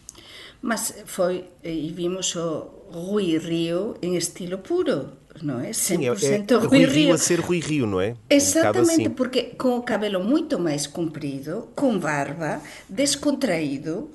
Mas 0.62 1.04
foi, 1.06 1.48
e 1.64 1.92
vimos 1.92 2.36
o 2.36 2.72
Rui 2.92 3.38
Rio 3.38 3.96
em 4.02 4.16
estilo 4.16 4.58
puro 4.58 5.25
não 5.42 5.60
é? 5.60 5.72
100% 5.72 5.74
Sim, 5.74 6.06
é, 6.06 6.54
é 6.54 6.58
Rui, 6.58 6.68
Rui 6.68 6.86
Rio. 6.86 7.14
A 7.14 7.18
ser 7.18 7.40
Rui 7.40 7.60
Rio, 7.60 7.86
não 7.86 8.00
é? 8.00 8.16
Exatamente, 8.30 8.90
um 8.90 8.92
assim. 8.92 9.10
porque 9.10 9.44
com 9.58 9.78
o 9.78 9.82
cabelo 9.82 10.24
muito 10.24 10.60
mais 10.60 10.88
comprido, 10.88 11.70
com 11.76 11.98
barba, 11.98 12.62
descontraído, 12.90 14.10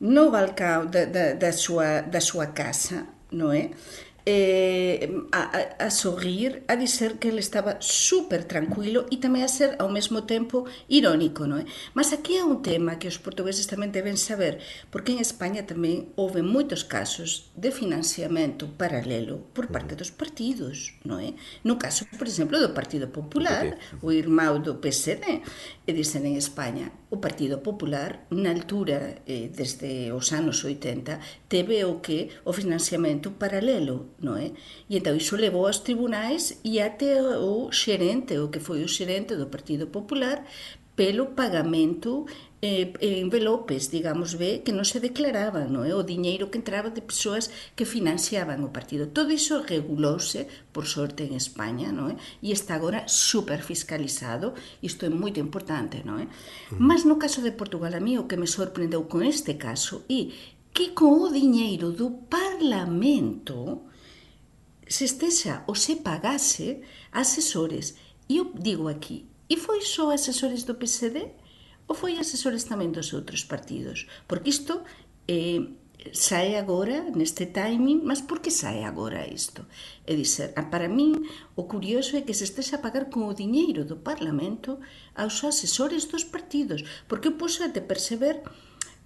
no 0.00 0.30
balcão 0.30 0.86
da, 0.86 1.04
da, 1.04 1.32
da, 1.34 1.52
sua, 1.52 2.00
da 2.00 2.20
sua 2.20 2.46
casa, 2.46 3.06
não 3.30 3.52
é? 3.52 3.70
Eh, 4.24 5.10
a, 5.32 5.86
a, 5.86 5.90
sorrir, 5.90 6.62
a 6.68 6.74
dizer 6.76 7.18
que 7.18 7.28
ele 7.28 7.40
estaba 7.40 7.78
super 7.80 8.44
tranquilo 8.44 9.06
e 9.10 9.18
tamén 9.18 9.42
a 9.42 9.50
ser 9.50 9.74
ao 9.82 9.90
mesmo 9.90 10.22
tempo 10.22 10.62
irónico, 10.86 11.42
non 11.42 11.62
é? 11.62 11.66
Mas 11.90 12.14
aquí 12.14 12.38
é 12.38 12.44
un 12.46 12.62
tema 12.62 13.02
que 13.02 13.10
os 13.10 13.18
portugueses 13.18 13.66
tamén 13.66 13.90
deben 13.90 14.14
saber, 14.14 14.62
porque 14.94 15.10
en 15.10 15.18
España 15.18 15.66
tamén 15.66 16.14
houve 16.14 16.46
moitos 16.46 16.86
casos 16.86 17.50
de 17.58 17.74
financiamento 17.74 18.70
paralelo 18.78 19.42
por 19.50 19.66
parte 19.74 19.98
dos 19.98 20.14
partidos, 20.14 20.94
non 21.02 21.18
é? 21.18 21.34
No 21.66 21.74
caso, 21.74 22.06
por 22.14 22.30
exemplo, 22.30 22.62
do 22.62 22.70
Partido 22.70 23.10
Popular, 23.10 23.74
o 23.98 24.14
irmão 24.14 24.62
do 24.62 24.78
PSD, 24.78 25.42
e 25.82 25.90
dicen 25.90 26.22
en 26.30 26.38
España, 26.38 26.94
o 27.12 27.18
Partido 27.18 27.58
Popular, 27.58 28.24
na 28.30 28.50
altura, 28.56 29.20
eh, 29.28 29.50
desde 29.52 30.10
os 30.18 30.32
anos 30.32 30.64
80, 30.64 31.20
teve 31.46 31.84
o 31.84 32.00
que 32.00 32.30
o 32.48 32.52
financiamento 32.56 33.36
paralelo, 33.36 34.16
non 34.24 34.40
é? 34.40 34.56
E 34.88 34.96
entón 34.96 35.20
iso 35.20 35.36
levou 35.36 35.68
aos 35.68 35.84
tribunais 35.84 36.56
e 36.64 36.80
até 36.80 37.20
o 37.20 37.68
xerente, 37.68 38.40
o 38.40 38.48
que 38.48 38.64
foi 38.64 38.80
o 38.80 38.88
xerente 38.88 39.36
do 39.36 39.52
Partido 39.52 39.92
Popular, 39.92 40.40
pelo 40.94 41.34
pagamento 41.34 42.26
eh, 42.64 42.92
eh, 43.00 43.18
envelopes, 43.18 43.90
digamos, 43.90 44.38
ve, 44.38 44.62
que 44.62 44.70
non 44.70 44.86
se 44.86 45.02
declaraban, 45.02 45.74
non 45.74 45.82
é? 45.82 45.90
Eh, 45.90 45.98
o 45.98 46.06
diñeiro 46.06 46.46
que 46.46 46.62
entraba 46.62 46.94
de 46.94 47.02
persoas 47.02 47.50
que 47.74 47.82
financiaban 47.82 48.62
o 48.62 48.70
partido. 48.70 49.10
Todo 49.10 49.34
iso 49.34 49.66
regulouse, 49.66 50.46
por 50.70 50.86
sorte, 50.86 51.26
en 51.26 51.34
España, 51.34 51.90
non 51.90 52.12
é? 52.12 52.14
Eh, 52.14 52.46
e 52.46 52.48
está 52.54 52.78
agora 52.78 53.02
superfiscalizado, 53.10 54.54
isto 54.78 55.02
é 55.02 55.10
moito 55.10 55.42
importante. 55.42 56.06
Non 56.06 56.22
é? 56.22 56.30
Uh 56.30 56.78
-huh. 56.78 56.78
Mm. 56.78 56.86
Mas 56.86 57.02
no 57.02 57.18
caso 57.18 57.42
de 57.42 57.50
Portugal, 57.50 57.98
a 57.98 58.04
mí 58.04 58.14
o 58.14 58.30
que 58.30 58.38
me 58.38 58.46
sorprendeu 58.46 59.10
con 59.10 59.26
este 59.26 59.58
caso 59.58 60.06
é 60.06 60.30
que 60.70 60.94
con 60.94 61.18
o 61.18 61.34
diñeiro 61.34 61.90
do 61.90 62.30
Parlamento 62.30 63.90
se 64.86 65.02
estexa 65.10 65.66
ou 65.66 65.74
se 65.74 65.98
pagase 65.98 66.86
asesores. 67.10 67.98
E 68.30 68.38
eu 68.38 68.54
digo 68.54 68.86
aquí, 68.86 69.31
E 69.52 69.56
foi 69.60 69.84
só 69.84 70.08
asesores 70.08 70.64
do 70.64 70.80
PSD 70.80 71.28
ou 71.84 71.94
foi 72.00 72.16
asesores 72.16 72.64
tamén 72.64 72.88
dos 72.88 73.12
outros 73.12 73.44
partidos? 73.44 74.08
Porque 74.24 74.48
isto 74.48 74.80
eh, 75.28 75.60
sae 76.10 76.56
agora, 76.56 77.12
neste 77.12 77.52
timing, 77.52 78.00
mas 78.00 78.24
por 78.24 78.40
que 78.40 78.48
sae 78.48 78.80
agora 78.80 79.28
isto? 79.28 79.68
É 80.08 80.16
dizer, 80.16 80.56
para 80.72 80.88
min, 80.88 81.28
o 81.52 81.68
curioso 81.68 82.16
é 82.16 82.24
que 82.24 82.32
se 82.32 82.48
estes 82.48 82.72
a 82.72 82.80
pagar 82.80 83.12
con 83.12 83.28
o 83.28 83.36
diñeiro 83.36 83.84
do 83.84 84.00
Parlamento 84.00 84.80
aos 85.12 85.44
asesores 85.44 86.08
dos 86.08 86.24
partidos, 86.24 86.80
porque 87.04 87.28
eu 87.28 87.36
posso 87.36 87.60
até 87.60 87.84
perceber 87.84 88.40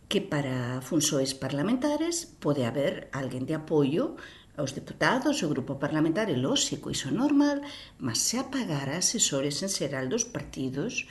que 0.06 0.22
para 0.22 0.78
funsoes 0.80 1.34
parlamentares 1.34 2.38
pode 2.38 2.62
haber 2.62 3.10
alguén 3.10 3.42
de 3.50 3.58
apoio 3.58 4.14
aos 4.56 4.72
deputados, 4.72 5.42
o 5.42 5.48
grupo 5.48 5.76
parlamentar 5.76 6.30
é 6.30 6.36
lóxico, 6.36 6.90
iso 6.90 7.08
é 7.08 7.12
normal, 7.12 7.60
mas 7.98 8.18
se 8.18 8.38
apagar 8.38 8.88
a 8.88 8.98
asesores 8.98 9.62
en 9.62 9.68
xeral 9.68 10.08
dos 10.08 10.24
partidos, 10.24 11.06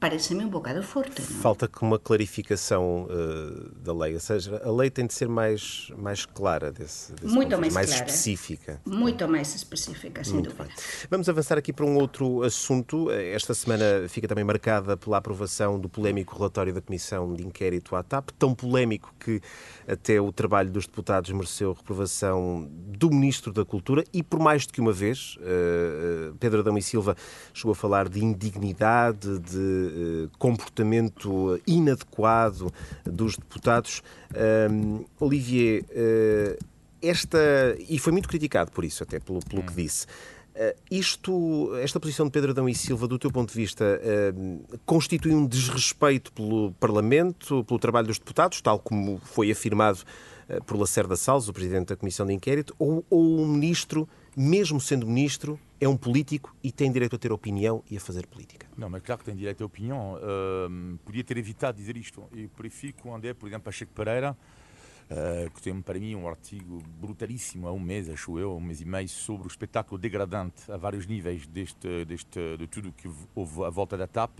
parece-me 0.00 0.44
um 0.44 0.48
bocado 0.48 0.82
forte. 0.82 1.20
Não? 1.20 1.40
Falta 1.40 1.68
com 1.68 1.86
uma 1.86 1.98
clarificação 1.98 3.04
uh, 3.04 3.70
da 3.76 3.92
lei, 3.92 4.14
ou 4.14 4.20
seja, 4.20 4.60
a 4.64 4.70
lei 4.70 4.88
tem 4.90 5.06
de 5.06 5.12
ser 5.12 5.28
mais, 5.28 5.92
mais 5.96 6.24
clara, 6.24 6.72
desse, 6.72 7.12
desse 7.12 7.32
Muito 7.32 7.58
mais, 7.60 7.74
mais 7.74 7.90
clara. 7.90 8.06
específica. 8.06 8.80
Muito 8.86 9.28
mais 9.28 9.54
específica, 9.54 10.24
sem 10.24 10.34
Muito 10.34 10.50
dúvida. 10.50 10.64
Bem. 10.64 10.74
Vamos 11.10 11.28
avançar 11.28 11.58
aqui 11.58 11.72
para 11.72 11.84
um 11.84 11.96
outro 11.98 12.42
assunto. 12.42 13.10
Esta 13.10 13.52
semana 13.52 14.08
fica 14.08 14.26
também 14.26 14.42
marcada 14.42 14.96
pela 14.96 15.18
aprovação 15.18 15.78
do 15.78 15.88
polémico 15.88 16.34
relatório 16.34 16.72
da 16.72 16.80
Comissão 16.80 17.34
de 17.34 17.46
Inquérito 17.46 17.94
à 17.94 18.02
TAP, 18.02 18.30
tão 18.38 18.54
polémico 18.54 19.14
que 19.20 19.42
até 19.86 20.18
o 20.20 20.32
trabalho 20.32 20.70
dos 20.70 20.86
deputados 20.86 21.30
mereceu 21.30 21.74
reprovação 21.74 22.66
do 22.70 23.10
Ministro 23.10 23.52
da 23.52 23.64
Cultura 23.64 24.02
e 24.12 24.22
por 24.22 24.40
mais 24.40 24.66
do 24.66 24.72
que 24.72 24.80
uma 24.80 24.92
vez, 24.92 25.36
uh, 25.36 26.34
Pedro 26.40 26.60
Adão 26.60 26.78
e 26.78 26.82
Silva 26.82 27.14
chegou 27.52 27.72
a 27.72 27.74
falar 27.74 28.08
de 28.08 28.24
indignidade, 28.24 29.38
de 29.40 29.89
comportamento 30.38 31.60
inadequado 31.66 32.72
dos 33.04 33.36
deputados. 33.36 34.02
Olivier, 35.18 35.84
eh, 35.90 36.58
esta, 37.02 37.38
e 37.88 37.98
foi 37.98 38.12
muito 38.12 38.28
criticado 38.28 38.70
por 38.70 38.84
isso, 38.84 39.02
até 39.02 39.18
pelo, 39.18 39.40
pelo 39.40 39.62
que 39.62 39.72
hum. 39.72 39.76
disse. 39.76 40.06
Uh, 40.50 40.76
isto, 40.90 41.74
esta 41.76 41.98
posição 41.98 42.26
de 42.26 42.32
Pedro 42.32 42.50
Adão 42.50 42.68
e 42.68 42.74
Silva, 42.74 43.06
do 43.06 43.18
teu 43.18 43.30
ponto 43.30 43.50
de 43.50 43.56
vista, 43.56 43.84
uh, 44.02 44.78
constitui 44.84 45.32
um 45.32 45.46
desrespeito 45.46 46.32
pelo 46.32 46.72
Parlamento, 46.72 47.64
pelo 47.64 47.78
trabalho 47.78 48.08
dos 48.08 48.18
deputados, 48.18 48.60
tal 48.60 48.78
como 48.78 49.18
foi 49.24 49.50
afirmado 49.50 50.00
uh, 50.48 50.62
por 50.64 50.76
Lacerda 50.76 51.16
Salles, 51.16 51.48
o 51.48 51.52
Presidente 51.52 51.88
da 51.88 51.96
Comissão 51.96 52.26
de 52.26 52.34
Inquérito, 52.34 52.74
ou, 52.78 53.04
ou 53.08 53.40
um 53.40 53.46
Ministro 53.46 54.08
mesmo 54.36 54.80
sendo 54.80 55.06
ministro, 55.06 55.58
é 55.80 55.88
um 55.88 55.96
político 55.96 56.54
e 56.62 56.70
tem 56.70 56.92
direito 56.92 57.16
a 57.16 57.18
ter 57.18 57.32
opinião 57.32 57.82
e 57.90 57.96
a 57.96 58.00
fazer 58.00 58.26
política. 58.26 58.66
Não, 58.76 58.90
mas 58.90 59.02
claro 59.02 59.20
que 59.20 59.24
tem 59.24 59.34
direito 59.34 59.62
a 59.62 59.66
opinião. 59.66 60.14
Uh, 60.16 60.98
podia 60.98 61.24
ter 61.24 61.38
evitado 61.38 61.78
dizer 61.78 61.96
isto. 61.96 62.22
Eu 62.32 62.48
prefiro 62.50 62.92
que 62.92 63.08
andei, 63.08 63.32
por 63.32 63.48
exemplo, 63.48 63.64
Pacheco 63.64 63.90
Pereira, 63.94 64.36
uh, 65.10 65.50
que 65.50 65.62
tem 65.62 65.80
para 65.80 65.98
mim 65.98 66.14
um 66.14 66.28
artigo 66.28 66.82
brutalíssimo 67.00 67.66
há 67.66 67.72
um 67.72 67.80
mês, 67.80 68.10
acho 68.10 68.38
eu, 68.38 68.54
um 68.54 68.60
mês 68.60 68.82
e 68.82 68.84
meio, 68.84 69.08
sobre 69.08 69.46
o 69.46 69.48
espetáculo 69.48 69.98
degradante 69.98 70.70
a 70.70 70.76
vários 70.76 71.06
níveis 71.06 71.46
deste, 71.46 72.04
deste, 72.04 72.58
de 72.58 72.66
tudo 72.66 72.92
que 72.92 73.10
houve 73.34 73.64
à 73.64 73.70
volta 73.70 73.96
da 73.96 74.06
TAP. 74.06 74.38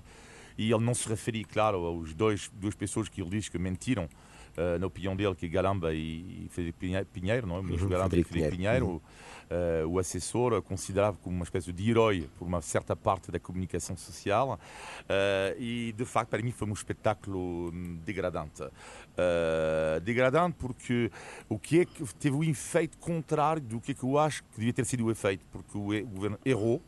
E 0.59 0.71
ele 0.71 0.85
não 0.85 0.93
se 0.95 1.09
referia, 1.09 1.45
claro, 1.45 1.79
aos 1.79 2.13
dois 2.13 2.51
duas 2.53 2.75
pessoas 2.75 3.09
que 3.09 3.23
ele 3.23 3.31
diz 3.31 3.49
que 3.49 3.59
mentiram 3.59 4.11
uh, 4.57 4.79
na 4.79 4.87
opinião 4.87 5.17
dele, 5.17 5.35
que 5.35 5.49
Galamba 5.49 5.93
e 5.95 6.49
Frederico 6.51 6.79
Pinheiro, 7.13 7.47
não 7.47 7.57
é? 7.57 7.59
O 7.61 7.63
ministro 7.63 7.87
uhum, 7.87 7.93
Galamba 7.93 8.11
Frederico 8.11 8.31
e 8.31 8.33
Frederico 8.33 8.57
Pinheiro. 8.57 8.87
Pinheiro 8.87 9.03
uhum. 9.51 9.87
uh, 9.87 9.95
o 9.95 9.99
assessor 9.99 10.63
considerava 10.63 11.17
como 11.19 11.37
uma 11.37 11.45
espécie 11.45 11.73
de 11.73 11.91
herói 11.91 12.29
por 12.39 12.47
uma 12.47 12.61
certa 12.61 12.95
parte 12.95 13.31
da 13.31 13.39
comunicação 13.39 13.97
social 13.97 14.59
uh, 14.59 15.61
e 15.61 15.93
de 15.97 16.05
facto 16.05 16.31
para 16.31 16.43
mim 16.43 16.53
foi 16.53 16.69
um 16.69 16.73
espetáculo 16.73 17.73
degradante 18.05 18.63
uh, 18.63 20.01
degradante 20.03 20.57
porque 20.59 21.11
o 21.49 21.59
que 21.59 21.81
é 21.81 21.85
que 21.85 22.03
teve 22.15 22.37
o 22.37 22.45
efeito 22.45 22.99
contrário 22.99 23.63
do 23.63 23.81
que 23.81 23.93
é 23.93 23.95
que 23.95 24.05
eu 24.05 24.19
acho 24.19 24.43
que 24.45 24.57
devia 24.57 24.73
ter 24.73 24.85
sido 24.85 25.05
o 25.05 25.11
efeito 25.11 25.45
porque 25.51 25.77
o, 25.77 25.89
o 25.89 26.07
governo 26.07 26.39
errou 26.45 26.83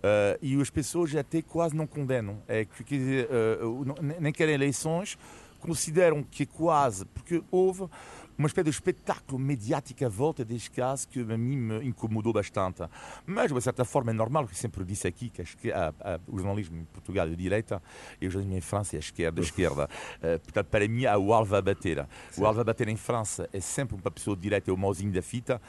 Uh, 0.00 0.32
e 0.40 0.58
as 0.58 0.70
pessoas 0.70 1.14
até 1.14 1.42
quase 1.42 1.76
não 1.76 1.86
condenam. 1.86 2.42
É 2.48 2.64
que, 2.64 2.82
quer 2.82 2.96
dizer, 2.96 3.28
uh, 3.62 3.94
nem 4.18 4.32
querem 4.32 4.54
eleições, 4.54 5.18
consideram 5.60 6.22
que 6.22 6.44
quase, 6.44 7.04
porque 7.04 7.42
houve 7.50 7.88
uma 8.40 8.46
espécie 8.46 8.64
de 8.64 8.70
espetáculo 8.70 9.38
mediático 9.38 10.02
à 10.02 10.08
volta 10.08 10.42
deste 10.42 10.70
caso 10.70 11.06
que 11.06 11.20
a 11.20 11.36
mim 11.36 11.58
me 11.58 11.84
incomodou 11.86 12.32
bastante. 12.32 12.82
Mas, 13.26 13.48
de 13.48 13.52
uma 13.52 13.60
certa 13.60 13.84
forma, 13.84 14.12
é 14.12 14.14
normal, 14.14 14.46
que 14.46 14.56
sempre 14.56 14.82
disse 14.82 15.06
aqui 15.06 15.28
que 15.28 15.70
a, 15.70 15.92
a, 16.00 16.14
a, 16.14 16.20
o 16.26 16.38
jornalismo 16.38 16.78
em 16.78 16.84
Portugal 16.86 17.26
é 17.26 17.30
de 17.30 17.36
direita 17.36 17.82
e 18.18 18.26
o 18.26 18.30
jornalismo 18.30 18.56
em 18.56 18.62
França 18.62 18.96
é 18.96 18.98
esquerda. 18.98 19.42
Esquerda. 19.42 19.90
Uh, 20.16 20.40
portanto, 20.40 20.66
para 20.68 20.88
mim, 20.88 21.04
há 21.04 21.18
o 21.18 21.34
alvo 21.34 21.54
a 21.54 21.60
bater. 21.60 22.08
Sim. 22.30 22.40
O 22.40 22.46
alvo 22.46 22.62
a 22.62 22.64
bater 22.64 22.88
em 22.88 22.96
França 22.96 23.46
é 23.52 23.60
sempre 23.60 23.94
uma 23.94 24.10
pessoa 24.10 24.34
de 24.34 24.40
direita, 24.40 24.70
é 24.70 24.72
o 24.72 24.78
mauzinho 24.78 25.12
da 25.12 25.20
fita, 25.20 25.60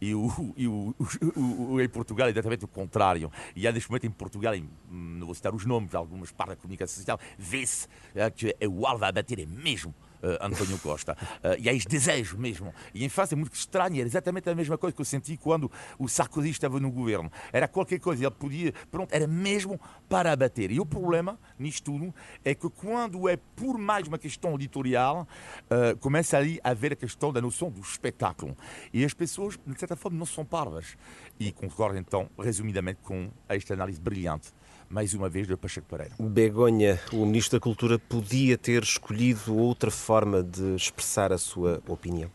e, 0.00 0.14
o, 0.14 0.54
e 0.56 0.68
o, 0.70 0.94
o, 1.36 1.72
o, 1.72 1.80
em 1.80 1.88
Portugal 1.88 2.28
é 2.28 2.30
exatamente 2.30 2.64
o 2.64 2.68
contrário. 2.68 3.28
E 3.56 3.66
há 3.66 3.72
neste 3.72 3.90
momento 3.90 4.06
em 4.06 4.10
Portugal, 4.10 4.54
em, 4.54 4.70
não 4.88 5.26
vou 5.26 5.34
citar 5.34 5.52
os 5.52 5.66
nomes 5.66 5.90
de 5.90 5.96
algumas 5.96 6.30
partes 6.30 6.54
da 6.54 6.62
comunicação 6.62 6.96
social, 6.96 7.18
vê-se 7.36 7.86
uh, 7.86 8.30
que 8.32 8.54
é 8.60 8.68
o 8.68 8.86
alvo 8.86 9.04
a 9.04 9.10
bater 9.10 9.40
é 9.40 9.46
mesmo 9.46 9.92
António 10.40 10.78
Costa. 10.78 11.16
Uh, 11.42 11.56
e 11.58 11.68
há 11.68 11.72
este 11.72 11.88
desejo 11.88 12.38
mesmo. 12.38 12.72
E 12.94 13.04
em 13.04 13.08
face 13.08 13.34
é 13.34 13.36
muito 13.36 13.54
estranho, 13.54 13.96
era 13.96 14.06
exatamente 14.06 14.48
a 14.48 14.54
mesma 14.54 14.76
coisa 14.76 14.94
que 14.94 15.00
eu 15.00 15.04
senti 15.04 15.36
quando 15.36 15.70
o 15.98 16.08
Sarkozy 16.08 16.50
estava 16.50 16.78
no 16.78 16.90
governo. 16.90 17.30
Era 17.52 17.66
qualquer 17.68 17.98
coisa, 17.98 18.24
ele 18.24 18.30
podia, 18.30 18.72
pronto, 18.90 19.12
era 19.12 19.26
mesmo 19.26 19.80
para 20.08 20.32
abater. 20.32 20.70
E 20.70 20.80
o 20.80 20.86
problema 20.86 21.38
nisto 21.58 21.90
tudo 21.90 22.14
é 22.44 22.54
que 22.54 22.68
quando 22.68 23.28
é 23.28 23.36
por 23.36 23.78
mais 23.78 24.06
uma 24.06 24.18
questão 24.18 24.54
editorial, 24.54 25.26
uh, 25.64 25.96
começa 25.98 26.36
ali 26.36 26.60
a 26.62 26.70
haver 26.70 26.92
a 26.92 26.96
questão 26.96 27.32
da 27.32 27.40
noção 27.40 27.70
do 27.70 27.80
espetáculo. 27.80 28.56
E 28.92 29.04
as 29.04 29.14
pessoas, 29.14 29.58
de 29.66 29.78
certa 29.78 29.96
forma, 29.96 30.18
não 30.18 30.26
são 30.26 30.44
parvas. 30.44 30.96
E 31.38 31.52
concordo 31.52 31.98
então, 31.98 32.28
resumidamente, 32.38 33.00
com 33.02 33.30
esta 33.48 33.74
análise 33.74 34.00
brilhante 34.00 34.52
mais 34.90 35.14
uma 35.14 35.28
vez, 35.28 35.46
do 35.46 35.56
Pacheco 35.56 35.86
Pereira. 35.88 36.12
Begonha, 36.18 37.00
o 37.12 37.24
Ministro 37.24 37.58
da 37.58 37.62
Cultura 37.62 37.96
podia 37.96 38.58
ter 38.58 38.82
escolhido 38.82 39.56
outra 39.56 39.90
forma 39.90 40.42
de 40.42 40.74
expressar 40.74 41.32
a 41.32 41.38
sua 41.38 41.80
opinião? 41.86 42.28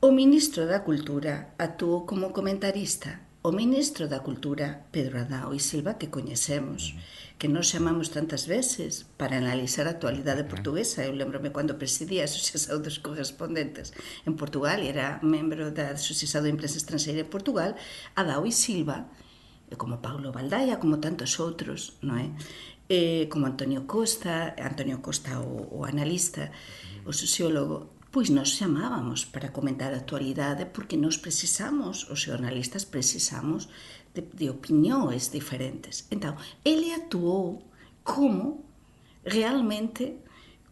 O 0.00 0.12
Ministro 0.12 0.66
da 0.66 0.78
Cultura 0.78 1.48
atuou 1.58 2.02
como 2.06 2.30
comentarista. 2.30 3.20
O 3.42 3.50
Ministro 3.50 4.06
da 4.06 4.20
Cultura, 4.20 4.84
Pedro 4.92 5.18
Adao 5.18 5.52
e 5.52 5.58
Silva, 5.58 5.94
que 5.94 6.06
coñecemos, 6.06 6.94
que 7.36 7.48
nos 7.48 7.66
chamamos 7.66 8.08
tantas 8.08 8.46
veces 8.46 9.04
para 9.18 9.38
analizar 9.38 9.88
a 9.88 9.90
actualidade 9.90 10.44
portuguesa. 10.44 11.04
Eu 11.04 11.12
lembro-me 11.12 11.50
cando 11.50 11.74
presidía 11.74 12.22
a 12.22 12.30
Asociación 12.30 12.80
dos 12.82 12.98
Correspondentes 12.98 13.92
en 14.24 14.36
Portugal 14.36 14.78
e 14.78 14.94
era 14.94 15.18
membro 15.26 15.74
da 15.74 15.98
Asociación 15.98 16.44
de 16.46 16.54
Imprensa 16.54 16.78
Estrangeira 16.78 17.26
en 17.26 17.30
Portugal, 17.34 17.74
Adao 18.14 18.46
e 18.46 18.52
Silva 18.54 19.10
como 19.76 20.00
Paulo 20.00 20.32
Baldaia, 20.32 20.80
como 20.80 20.98
tantos 20.98 21.38
outros, 21.38 21.98
non 22.02 22.18
é? 22.18 22.28
Eh, 22.88 23.24
como 23.32 23.46
Antonio 23.46 23.86
Costa, 23.86 24.52
Antonio 24.58 25.00
Costa 25.00 25.40
o, 25.40 25.80
o 25.80 25.88
analista, 25.88 26.52
o 27.06 27.12
sociólogo, 27.12 27.96
pois 28.12 28.28
nos 28.28 28.60
chamábamos 28.60 29.24
para 29.24 29.56
comentar 29.56 29.96
a 29.96 30.04
actualidade 30.04 30.68
porque 30.68 31.00
nos 31.00 31.16
precisamos, 31.16 32.04
os 32.12 32.20
jornalistas 32.20 32.84
precisamos 32.84 33.72
de, 34.12 34.22
de 34.22 34.52
diferentes. 35.32 36.04
Entón, 36.12 36.36
ele 36.64 36.92
actuou 36.92 37.64
como 38.04 38.68
realmente 39.24 40.20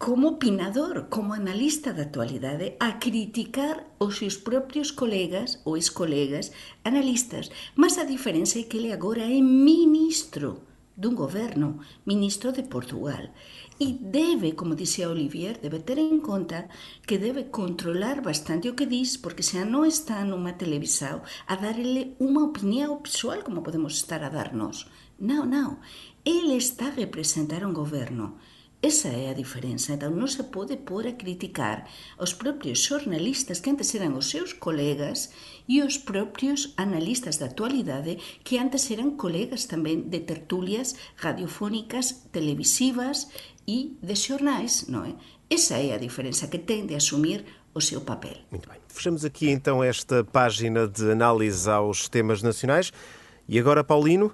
como 0.00 0.28
opinador, 0.28 1.10
como 1.10 1.34
analista 1.34 1.92
da 1.92 2.08
actualidade, 2.08 2.72
a 2.80 2.96
criticar 2.96 3.84
os 4.00 4.16
seus 4.16 4.40
propios 4.40 4.96
colegas 4.96 5.60
ou 5.68 5.76
ex-colegas 5.76 6.56
analistas. 6.88 7.52
Mas 7.76 8.00
a 8.00 8.08
diferença 8.08 8.56
é 8.56 8.64
que 8.64 8.80
ele 8.80 8.96
agora 8.96 9.28
é 9.28 9.40
ministro 9.44 10.64
dun 10.96 11.12
goberno, 11.12 11.84
ministro 12.08 12.48
de 12.48 12.64
Portugal. 12.64 13.28
E 13.76 13.92
debe, 14.00 14.56
como 14.56 14.72
dixía 14.72 15.12
Olivier, 15.12 15.60
debe 15.60 15.84
ter 15.84 16.00
en 16.00 16.24
conta 16.24 16.72
que 17.04 17.20
debe 17.20 17.52
controlar 17.52 18.24
bastante 18.24 18.72
o 18.72 18.76
que 18.76 18.88
diz, 18.88 19.20
porque 19.20 19.44
xa 19.44 19.68
non 19.68 19.84
está 19.84 20.24
nunha 20.24 20.56
televisao 20.56 21.20
a 21.44 21.60
darle 21.60 22.16
unha 22.24 22.48
opinión 22.48 23.04
pessoal 23.04 23.44
como 23.44 23.60
podemos 23.60 24.00
estar 24.00 24.24
a 24.24 24.32
darnos. 24.32 24.88
Non, 25.20 25.44
non. 25.52 25.76
Ele 26.24 26.56
está 26.56 26.88
a 26.88 26.96
representar 26.96 27.68
un 27.68 27.76
goberno 27.76 28.40
Esa 28.82 29.08
é 29.08 29.28
a 29.28 29.36
diferenza. 29.36 29.92
Entón 29.92 30.16
non 30.16 30.24
se 30.24 30.40
pode 30.48 30.80
pôr 30.80 31.04
a 31.04 31.12
criticar 31.12 31.84
os 32.16 32.32
propios 32.32 32.80
xornalistas 32.80 33.60
que 33.60 33.68
antes 33.68 33.92
eran 33.92 34.16
os 34.16 34.32
seus 34.32 34.56
colegas 34.56 35.36
e 35.68 35.84
os 35.84 36.00
propios 36.00 36.72
analistas 36.80 37.36
da 37.36 37.52
actualidade 37.52 38.16
que 38.40 38.56
antes 38.56 38.88
eran 38.88 39.20
colegas 39.20 39.68
tamén 39.68 40.08
de 40.08 40.24
tertulias 40.24 40.96
radiofónicas, 41.20 42.24
televisivas 42.32 43.28
e 43.68 44.00
de 44.00 44.16
xornais, 44.16 44.88
non 44.88 45.04
é? 45.04 45.12
Esa 45.52 45.76
é 45.76 45.92
a 45.92 46.00
diferenza 46.00 46.48
que 46.48 46.64
ten 46.64 46.88
de 46.88 46.96
asumir 46.96 47.44
o 47.76 47.84
seu 47.84 48.00
papel. 48.00 48.40
Muito 48.48 48.64
bem. 48.64 48.80
Fechamos 48.88 49.28
aqui 49.28 49.52
então 49.52 49.84
esta 49.84 50.24
página 50.24 50.88
de 50.88 51.12
análise 51.12 51.68
aos 51.68 52.08
temas 52.08 52.40
nacionais. 52.40 52.96
E 53.44 53.60
agora, 53.60 53.84
Paulino, 53.84 54.32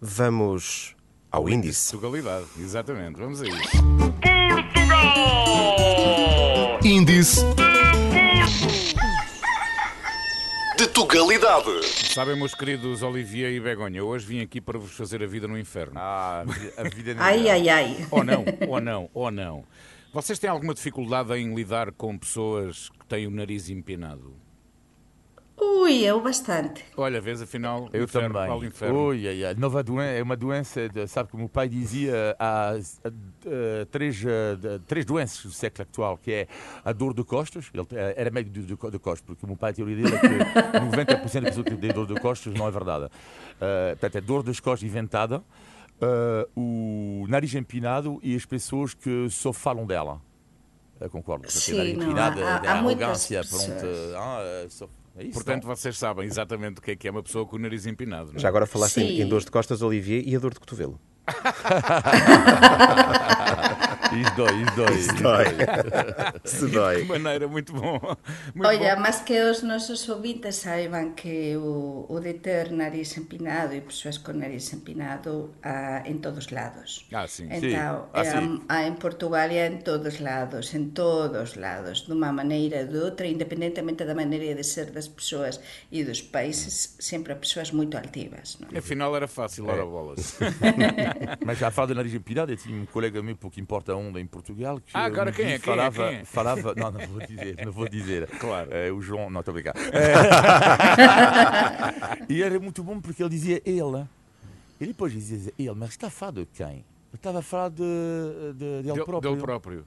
vamos 0.00 0.94
ao 1.30 1.48
índice. 1.48 1.92
Portugalidade, 1.92 2.46
exatamente. 2.58 3.18
Vamos 3.18 3.40
a 3.42 3.46
isso. 3.46 3.82
Portugal! 4.20 5.70
Índice 6.84 7.44
de 10.76 10.86
Tugalidade. 10.88 11.84
Sabem, 11.86 12.34
meus 12.36 12.54
queridos 12.54 13.02
Olivier 13.02 13.52
e 13.52 13.60
Begonha, 13.60 14.02
hoje 14.02 14.24
vim 14.26 14.40
aqui 14.40 14.62
para 14.62 14.78
vos 14.78 14.92
fazer 14.92 15.22
a 15.22 15.26
vida 15.26 15.46
no 15.46 15.58
inferno. 15.58 15.92
Ah, 15.96 16.42
a 16.76 16.82
vida 16.88 17.12
no 17.14 17.22
Ai, 17.22 17.50
ai, 17.50 17.68
ai. 17.68 18.06
Ou 18.10 18.24
não, 18.24 18.44
ou 18.66 18.80
não, 18.80 19.10
ou 19.12 19.30
não. 19.30 19.64
Vocês 20.12 20.38
têm 20.38 20.48
alguma 20.48 20.72
dificuldade 20.72 21.34
em 21.34 21.54
lidar 21.54 21.92
com 21.92 22.16
pessoas 22.16 22.88
que 22.88 23.06
têm 23.06 23.26
o 23.26 23.30
nariz 23.30 23.68
empinado? 23.68 24.34
Ui, 25.60 26.02
eu 26.02 26.18
bastante. 26.22 26.82
Olha, 26.96 27.20
vês, 27.20 27.42
afinal, 27.42 27.90
eu 27.92 28.04
inferno, 28.04 28.32
também. 28.32 28.48
Paulo 28.48 28.64
Inferno. 28.64 29.08
Ui, 29.08 29.28
ai, 29.28 29.44
ai. 29.44 29.54
Nova 29.54 29.82
doença, 29.82 30.12
é 30.12 30.22
uma 30.22 30.36
doença, 30.36 30.88
de, 30.88 31.06
sabe 31.06 31.28
como 31.28 31.44
o 31.44 31.48
pai 31.50 31.68
dizia, 31.68 32.34
há 32.38 32.72
uh, 32.78 33.86
três, 33.90 34.22
uh, 34.22 34.78
três 34.86 35.04
doenças 35.04 35.44
do 35.44 35.52
século 35.52 35.82
atual, 35.82 36.16
que 36.16 36.32
é 36.32 36.48
a 36.82 36.92
dor 36.92 37.12
de 37.12 37.22
costas, 37.22 37.70
ele 37.74 37.82
uh, 37.82 37.86
era 38.16 38.30
médico 38.30 38.54
de, 38.54 38.62
de, 38.62 38.74
de 38.74 38.98
costas, 38.98 39.20
porque 39.20 39.44
o 39.44 39.48
meu 39.48 39.56
pai, 39.56 39.72
a 39.72 39.74
teoria 39.74 39.96
dele 39.96 40.14
é 40.14 40.18
que 40.18 40.78
90% 40.78 41.40
das 41.40 41.50
pessoas 41.50 41.66
que 41.66 41.76
têm 41.76 41.92
dor 41.92 42.06
de 42.06 42.18
costas 42.18 42.54
não 42.54 42.66
é 42.66 42.70
verdade. 42.70 43.04
Uh, 43.04 43.90
portanto, 43.90 44.16
é 44.16 44.20
dor 44.22 44.42
das 44.42 44.60
costas 44.60 44.88
inventada, 44.88 45.42
o 46.56 47.26
nariz 47.28 47.54
empinado 47.54 48.18
e 48.22 48.34
as 48.34 48.46
pessoas 48.46 48.94
que 48.94 49.28
só 49.28 49.52
falam 49.52 49.86
dela. 49.86 50.22
Eu 50.98 51.10
concordo. 51.10 51.50
Sim, 51.50 51.76
nariz 51.76 51.94
empinado, 51.94 52.42
há, 52.42 52.56
há, 52.56 52.70
há 52.70 52.72
arrogância, 52.72 53.42
pronto. 53.44 53.84
Ah, 54.16 54.66
só 54.70 54.86
é 54.86 54.99
isso, 55.22 55.34
Portanto, 55.34 55.66
não? 55.66 55.74
vocês 55.74 55.96
sabem 55.98 56.24
exatamente 56.26 56.78
o 56.78 56.82
que 56.82 56.92
é 56.92 56.96
que 56.96 57.08
é 57.08 57.10
uma 57.10 57.22
pessoa 57.22 57.46
com 57.46 57.56
o 57.56 57.58
nariz 57.58 57.86
empinado. 57.86 58.28
Não 58.30 58.36
é? 58.36 58.38
Já 58.38 58.48
agora 58.48 58.66
falaste 58.66 58.98
em, 58.98 59.20
em 59.20 59.28
dores 59.28 59.44
de 59.44 59.50
costas, 59.50 59.82
Olivier, 59.82 60.22
e 60.26 60.34
a 60.34 60.38
dor 60.38 60.52
de 60.52 60.60
cotovelo. 60.60 61.00
Isso 64.10 64.34
dói, 64.36 64.62
isso 64.62 64.76
dói. 64.76 64.96
Isso 64.96 65.14
dói. 65.22 65.46
Isso 66.44 66.68
dói. 66.68 66.96
De 67.02 67.08
maneira 67.08 67.46
muito 67.46 67.72
bom. 67.72 68.00
Muito 68.54 68.66
Olha, 68.66 68.96
bom. 68.96 69.02
mas 69.02 69.20
que 69.20 69.40
os 69.42 69.62
nosos 69.62 70.08
ouvintes 70.08 70.56
saibam 70.56 71.12
que 71.14 71.56
o, 71.56 72.06
o 72.08 72.20
de 72.20 72.34
ter 72.34 72.72
nariz 72.72 73.16
empinado 73.16 73.74
e 73.74 73.80
persoas 73.80 74.18
con 74.18 74.38
nariz 74.38 74.72
empinado 74.72 75.54
há 75.62 76.02
en 76.06 76.20
todos 76.20 76.50
lados. 76.50 77.06
Ah, 77.12 77.26
sim. 77.28 77.48
Então, 77.50 77.60
sí. 77.60 78.10
ah, 78.14 78.24
sí. 78.24 78.62
há 78.68 78.86
en 78.86 78.96
Portugal 78.96 79.50
e 79.52 79.58
en 79.58 79.82
todos 79.82 80.20
lados, 80.20 80.74
en 80.74 80.90
todos 80.92 81.56
lados, 81.56 82.06
dunha 82.08 82.32
maneira 82.32 82.82
ou 82.82 82.88
de 82.88 82.98
outra, 82.98 83.26
independentemente 83.26 84.04
da 84.04 84.14
maneira 84.14 84.54
de 84.54 84.64
ser 84.64 84.90
das 84.90 85.08
persoas 85.08 85.60
e 85.92 86.02
dos 86.02 86.22
países, 86.22 86.96
sempre 86.98 87.32
a 87.32 87.36
persoas 87.36 87.70
moito 87.72 87.96
altivas. 87.96 88.58
Non? 88.58 88.72
Afinal 88.74 89.14
era 89.14 89.28
fácil, 89.28 89.68
ora 89.68 89.82
é. 89.82 89.86
bolas. 89.86 90.38
mas 91.44 91.58
já 91.58 91.70
fala 91.70 91.88
de 91.88 91.94
nariz 91.94 92.14
empinado, 92.14 92.52
eu 92.52 92.56
tinha 92.56 92.74
um 92.74 92.86
colega 92.86 93.22
meu, 93.22 93.36
pouco 93.36 93.60
importa 93.60 93.89
onda 93.96 94.20
em 94.20 94.26
Portugal 94.26 94.80
que 94.80 94.90
ah, 94.94 95.04
agora 95.04 95.32
quem 95.32 95.46
é? 95.46 95.50
Quem 95.50 95.58
falava, 95.60 96.04
é? 96.04 96.10
Quem 96.10 96.18
é? 96.18 96.24
falava, 96.24 96.74
não, 96.74 96.90
não 96.90 97.06
vou 97.06 97.26
dizer, 97.26 97.64
não 97.64 97.72
vou 97.72 97.88
dizer. 97.88 98.28
Claro. 98.40 98.72
É, 98.72 98.90
o 98.90 99.00
João, 99.00 99.28
não 99.28 99.40
estou 99.40 99.52
a 99.52 99.54
brincar. 99.54 99.74
É. 99.76 100.14
e 102.32 102.42
era 102.42 102.58
muito 102.58 102.82
bom 102.82 103.00
porque 103.00 103.22
ele 103.22 103.30
dizia 103.30 103.60
ele. 103.64 104.06
E 104.80 104.86
depois 104.86 105.12
dizia 105.12 105.52
ele, 105.58 105.74
mas 105.74 105.90
está 105.90 106.06
a 106.06 106.10
falar 106.10 106.32
de 106.32 106.46
quem? 106.46 106.84
Eu 107.12 107.16
estava 107.16 107.40
a 107.40 107.42
falar 107.42 107.68
de, 107.70 107.82
de, 108.54 108.82
de 108.82 108.88
ele 108.88 109.04
próprio. 109.04 109.20
Dele 109.20 109.42
próprio. 109.42 109.86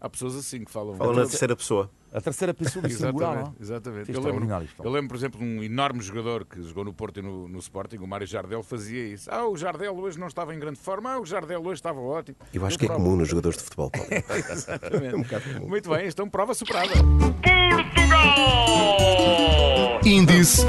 Há 0.00 0.08
pessoas 0.08 0.36
assim 0.36 0.64
que 0.64 0.70
falam. 0.70 0.96
Falam 0.96 1.14
na 1.14 1.22
terceira 1.26 1.54
pessoa. 1.54 1.90
A 2.16 2.20
terceira 2.22 2.54
pessoa 2.54 2.80
do 2.88 2.90
singular. 2.90 3.52
Exatamente. 3.60 4.10
Eu 4.10 4.22
lembro, 4.22 4.48
eu 4.82 4.90
lembro, 4.90 5.08
por 5.08 5.16
exemplo, 5.16 5.38
de 5.38 5.44
um 5.44 5.62
enorme 5.62 6.00
jogador 6.00 6.46
que 6.46 6.62
jogou 6.62 6.82
no 6.82 6.94
Porto 6.94 7.20
e 7.20 7.22
no, 7.22 7.46
no 7.46 7.58
Sporting, 7.58 7.98
o 7.98 8.06
Mário 8.06 8.26
Jardel, 8.26 8.62
fazia 8.62 9.06
isso. 9.06 9.30
Ah, 9.30 9.46
o 9.46 9.54
Jardel 9.54 9.94
hoje 9.94 10.18
não 10.18 10.26
estava 10.26 10.54
em 10.54 10.58
grande 10.58 10.78
forma, 10.78 11.12
ah, 11.12 11.20
o 11.20 11.26
Jardel 11.26 11.60
hoje 11.60 11.74
estava 11.74 12.00
ótimo. 12.00 12.38
Eu 12.54 12.64
acho 12.64 12.78
que 12.78 12.86
é 12.86 12.88
comum 12.88 13.16
nos 13.16 13.28
jogadores 13.28 13.58
de 13.58 13.64
futebol, 13.64 13.90
Paulo. 13.90 14.08
Exatamente. 14.50 15.14
um 15.14 15.24
comum. 15.24 15.68
Muito 15.68 15.90
bem, 15.90 16.08
então 16.08 16.26
prova 16.30 16.54
superada. 16.54 16.94
Portugal! 17.68 18.40
Índice 20.02 20.64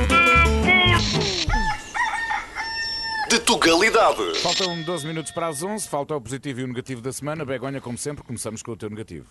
de 3.30 3.40
Tugalidade. 3.40 4.40
Faltam 4.40 4.82
12 4.84 5.08
minutos 5.08 5.32
para 5.32 5.48
as 5.48 5.64
11, 5.64 5.88
falta 5.88 6.14
o 6.14 6.20
positivo 6.20 6.60
e 6.60 6.64
o 6.66 6.68
negativo 6.68 7.00
da 7.02 7.14
semana. 7.14 7.46
Begonha, 7.46 7.80
como 7.80 7.98
sempre, 7.98 8.22
começamos 8.26 8.62
com 8.62 8.72
o 8.74 8.76
teu 8.76 8.90
negativo. 8.90 9.28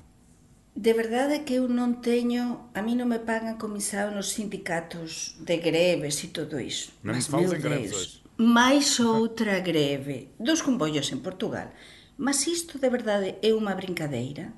De 0.77 0.93
verdade 0.93 1.41
que 1.49 1.57
eu 1.57 1.73
non 1.73 2.05
teño, 2.05 2.69
a 2.77 2.85
mí 2.85 2.93
non 2.93 3.09
me 3.09 3.17
pagan 3.17 3.57
comisado 3.57 4.13
nos 4.13 4.37
sindicatos 4.37 5.33
de 5.41 5.57
greves 5.57 6.21
e 6.21 6.29
todo 6.29 6.61
iso. 6.61 6.93
Non 7.01 7.17
Mas, 7.17 7.33
meu 7.33 7.49
Deus, 7.49 8.21
máis 8.37 9.01
outra 9.01 9.65
greve 9.65 10.37
dos 10.37 10.61
comboios 10.61 11.09
en 11.17 11.25
Portugal. 11.25 11.73
Mas 12.21 12.45
isto 12.45 12.77
de 12.77 12.93
verdade 12.93 13.41
é 13.41 13.57
unha 13.57 13.73
brincadeira? 13.73 14.53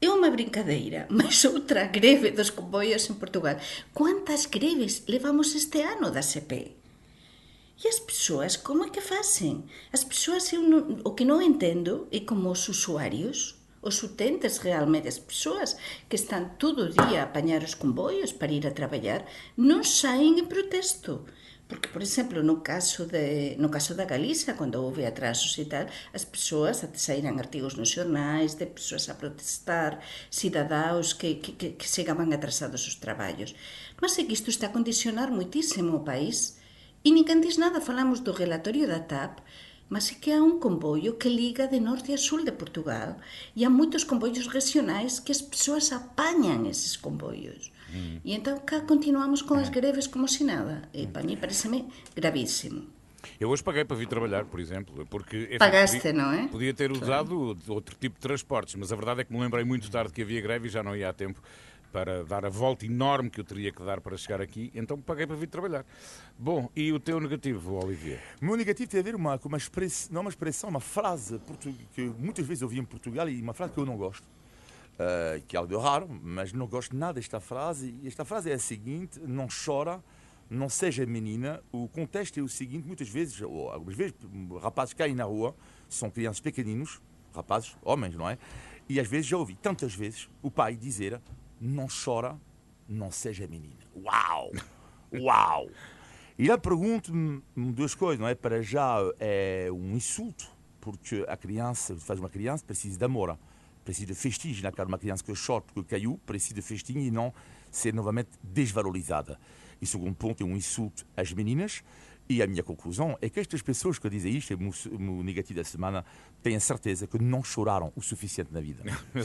É 0.00 0.08
unha 0.08 0.32
brincadeira, 0.32 1.04
mas 1.12 1.44
outra 1.44 1.92
greve 1.92 2.32
dos 2.32 2.48
comboios 2.48 3.04
en 3.12 3.20
Portugal. 3.20 3.60
Quantas 3.92 4.48
greves 4.48 5.04
levamos 5.12 5.52
este 5.52 5.84
ano 5.84 6.08
da 6.08 6.24
CP? 6.24 6.72
E 7.76 7.84
as 7.84 8.00
persoas, 8.00 8.56
como 8.56 8.80
é 8.80 8.88
que 8.88 9.04
facen? 9.04 9.68
As 9.92 10.08
persoas, 10.08 10.48
eu 10.56 10.64
non, 10.64 11.04
o 11.04 11.12
que 11.12 11.28
non 11.28 11.44
entendo 11.44 12.08
é 12.08 12.24
como 12.24 12.48
os 12.48 12.64
usuarios, 12.64 13.60
os 13.84 14.02
utentes 14.02 14.58
realmente, 14.64 15.06
as 15.12 15.20
persoas 15.20 15.76
que 16.08 16.16
están 16.16 16.56
todo 16.56 16.88
o 16.88 16.92
día 16.92 17.20
a 17.20 17.28
apañar 17.28 17.62
os 17.62 17.76
comboios 17.76 18.32
para 18.32 18.56
ir 18.56 18.64
a 18.66 18.72
traballar, 18.72 19.28
non 19.60 19.84
saen 19.84 20.40
en 20.40 20.48
protesto. 20.48 21.28
Porque, 21.68 21.88
por 21.88 22.02
exemplo, 22.02 22.42
no 22.42 22.62
caso, 22.62 23.06
de, 23.06 23.56
no 23.56 23.72
caso 23.72 23.94
da 23.94 24.04
Galiza, 24.04 24.52
cando 24.52 24.84
houve 24.84 25.08
atrasos 25.08 25.56
e 25.56 25.64
tal, 25.64 25.88
as 26.12 26.24
persoas 26.24 26.84
até 26.84 26.98
saíran 27.00 27.40
artigos 27.40 27.76
nos 27.76 27.88
xornais 27.88 28.56
de 28.60 28.68
persoas 28.68 29.08
a 29.08 29.16
protestar, 29.16 30.00
cidadaos 30.28 31.16
que, 31.16 31.40
que, 31.40 31.52
que, 31.56 31.68
que 31.76 31.88
chegaban 31.88 32.32
atrasados 32.36 32.84
os 32.84 33.00
traballos. 33.00 33.56
Mas 34.00 34.16
é 34.20 34.24
que 34.24 34.36
isto 34.36 34.52
está 34.52 34.68
a 34.68 34.76
condicionar 34.76 35.32
moitísimo 35.32 35.96
o 35.96 36.04
país. 36.04 36.60
E 37.00 37.08
ninguén 37.12 37.40
diz 37.40 37.56
nada, 37.56 37.80
falamos 37.80 38.20
do 38.20 38.36
relatorio 38.36 38.84
da 38.84 39.00
TAP, 39.00 39.40
mas 39.88 40.10
é 40.10 40.14
que 40.14 40.32
há 40.32 40.42
un 40.42 40.58
comboio 40.58 41.16
que 41.16 41.28
liga 41.28 41.66
de 41.68 41.80
norte 41.80 42.12
a 42.12 42.18
sul 42.18 42.44
de 42.44 42.52
Portugal 42.52 43.16
e 43.54 43.64
há 43.64 43.70
moitos 43.70 44.04
comboios 44.04 44.46
regionais 44.48 45.20
que 45.20 45.32
as 45.32 45.42
persoas 45.42 45.92
apañan 45.92 46.66
eses 46.66 46.96
comboios. 46.96 47.72
Mm. 47.92 48.18
E 48.24 48.34
entón 48.34 48.64
cá 48.64 48.82
continuamos 48.82 49.44
con 49.44 49.60
as 49.60 49.70
greves 49.70 50.08
como 50.08 50.26
se 50.26 50.42
nada. 50.42 50.88
E 50.90 51.06
para 51.06 51.22
mí 51.22 51.36
pareceme 51.36 51.86
gravísimo. 52.16 52.90
Eu 53.40 53.48
hoje 53.48 53.62
paguei 53.62 53.84
para 53.84 53.96
vir 53.96 54.06
trabalhar, 54.06 54.44
por 54.44 54.60
exemplo, 54.60 55.06
porque 55.08 55.48
enfim, 55.48 55.58
Pagaste, 55.58 55.96
podia, 55.96 56.12
não 56.12 56.32
é? 56.32 56.48
Podia 56.48 56.74
ter 56.74 56.92
usado 56.92 57.56
outro 57.68 57.96
tipo 57.96 58.16
de 58.16 58.20
transportes, 58.20 58.74
mas 58.74 58.92
a 58.92 58.96
verdade 58.96 59.22
é 59.22 59.24
que 59.24 59.32
me 59.32 59.40
lembrei 59.40 59.64
muito 59.64 59.90
tarde 59.90 60.12
que 60.12 60.22
havia 60.22 60.40
greve 60.40 60.68
e 60.68 60.70
já 60.70 60.82
não 60.82 60.94
ia 60.94 61.08
a 61.08 61.12
tempo 61.12 61.40
para 61.94 62.24
dar 62.24 62.44
a 62.44 62.48
volta 62.48 62.84
enorme 62.84 63.30
que 63.30 63.38
eu 63.38 63.44
teria 63.44 63.70
que 63.70 63.80
dar 63.84 64.00
para 64.00 64.16
chegar 64.16 64.40
aqui, 64.40 64.68
então 64.74 65.00
paguei 65.00 65.28
para 65.28 65.36
vir 65.36 65.46
trabalhar. 65.46 65.86
Bom, 66.36 66.68
e 66.74 66.92
o 66.92 66.98
teu 66.98 67.20
negativo, 67.20 67.74
Olivier? 67.74 68.20
O 68.42 68.46
meu 68.46 68.56
negativo 68.56 68.90
tem 68.90 68.98
a 68.98 69.02
ver 69.04 69.14
com 69.14 69.48
uma 69.48 69.56
expressão, 69.56 70.12
não 70.12 70.22
uma 70.22 70.28
expressão, 70.28 70.70
uma 70.70 70.80
frase 70.80 71.40
que 71.94 72.02
muitas 72.18 72.44
vezes 72.44 72.62
eu 72.62 72.66
ouvi 72.66 72.80
em 72.80 72.84
Portugal 72.84 73.28
e 73.28 73.40
uma 73.40 73.54
frase 73.54 73.74
que 73.74 73.78
eu 73.78 73.86
não 73.86 73.96
gosto. 73.96 74.24
Uh, 74.24 75.40
que 75.46 75.54
é 75.54 75.58
algo 75.58 75.72
de 75.72 75.80
raro, 75.80 76.08
mas 76.20 76.52
não 76.52 76.66
gosto 76.66 76.96
nada 76.96 77.14
desta 77.14 77.38
frase. 77.38 77.94
E 78.02 78.08
esta 78.08 78.24
frase 78.24 78.50
é 78.50 78.54
a 78.54 78.58
seguinte: 78.58 79.20
não 79.20 79.46
chora, 79.46 80.02
não 80.50 80.68
seja 80.68 81.06
menina. 81.06 81.62
O 81.70 81.86
contexto 81.86 82.40
é 82.40 82.42
o 82.42 82.48
seguinte: 82.48 82.84
muitas 82.84 83.08
vezes, 83.08 83.40
ou 83.40 83.70
algumas 83.70 83.94
vezes, 83.94 84.14
rapazes 84.60 84.94
caem 84.94 85.14
na 85.14 85.24
rua, 85.24 85.54
são 85.88 86.10
crianças 86.10 86.40
pequeninos, 86.40 87.00
rapazes, 87.32 87.76
homens, 87.82 88.16
não 88.16 88.28
é? 88.28 88.36
E 88.88 88.98
às 88.98 89.06
vezes 89.06 89.26
já 89.26 89.36
ouvi 89.36 89.54
tantas 89.54 89.94
vezes 89.94 90.28
o 90.42 90.50
pai 90.50 90.76
dizer: 90.76 91.20
não 91.60 91.86
chora, 91.88 92.38
não 92.88 93.10
seja 93.10 93.46
menina. 93.46 93.80
Uau! 93.96 94.52
Uau! 95.12 95.68
E 96.36 96.48
lá 96.48 96.58
pergunto-me 96.58 97.40
duas 97.54 97.94
coisas, 97.94 98.18
não 98.18 98.26
é? 98.26 98.34
Para 98.34 98.60
já 98.60 98.96
é 99.20 99.68
um 99.70 99.94
insulto, 99.94 100.50
porque 100.80 101.24
a 101.28 101.36
criança, 101.36 101.94
faz 101.96 102.18
uma 102.18 102.28
criança, 102.28 102.64
precisa 102.64 102.98
de 102.98 103.04
amor, 103.04 103.38
precisa 103.84 104.06
de 104.06 104.14
festinhos. 104.16 104.60
Na 104.60 104.72
cara 104.72 104.86
de 104.86 104.92
uma 104.92 104.98
criança 104.98 105.22
que 105.22 105.32
chora 105.32 105.60
porque 105.60 105.90
caiu, 105.90 106.20
precisa 106.26 106.54
de 106.54 106.62
festinho 106.62 106.98
e 106.98 107.08
não 107.08 107.32
ser 107.70 107.94
novamente 107.94 108.30
desvalorizada. 108.42 109.38
E 109.80 109.86
segundo 109.86 110.12
ponto, 110.16 110.42
é 110.42 110.46
um 110.46 110.56
insulto 110.56 111.06
às 111.16 111.32
meninas. 111.32 111.84
E 112.26 112.42
a 112.42 112.46
minha 112.46 112.62
conclusão 112.62 113.18
é 113.20 113.28
que 113.28 113.38
estas 113.38 113.60
pessoas 113.60 113.98
que 113.98 114.08
dizem 114.08 114.34
isto, 114.34 114.52
é 114.52 114.56
o 114.56 115.22
negativo 115.22 115.58
da 115.58 115.64
semana, 115.64 116.04
têm 116.42 116.56
a 116.56 116.60
certeza 116.60 117.06
que 117.06 117.18
não 117.22 117.44
choraram 117.44 117.92
o 117.94 118.00
suficiente 118.00 118.50
na 118.52 118.60
vida. 118.60 118.82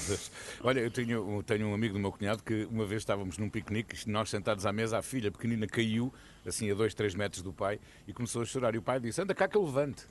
Olha, 0.62 0.82
eu 0.82 0.92
tenho, 0.92 1.38
eu 1.38 1.44
tenho 1.44 1.68
um 1.68 1.74
amigo 1.74 1.94
do 1.94 2.00
meu 2.00 2.12
cunhado 2.12 2.44
que 2.44 2.66
uma 2.66 2.86
vez 2.86 3.02
estávamos 3.02 3.38
num 3.38 3.50
piquenique, 3.50 4.10
nós 4.10 4.30
sentados 4.30 4.66
à 4.66 4.74
mesa, 4.74 4.98
a 4.98 5.02
filha 5.02 5.32
pequenina 5.32 5.66
caiu, 5.66 6.14
assim 6.46 6.70
a 6.70 6.74
dois, 6.74 6.94
três 6.94 7.16
metros 7.16 7.42
do 7.42 7.54
pai, 7.54 7.80
e 8.06 8.12
começou 8.12 8.42
a 8.42 8.46
chorar. 8.46 8.76
E 8.76 8.78
o 8.78 8.82
pai 8.82 9.00
disse: 9.00 9.22
Anda 9.22 9.34
cá 9.34 9.48
que 9.48 9.56
eu 9.56 9.64
levante. 9.64 10.06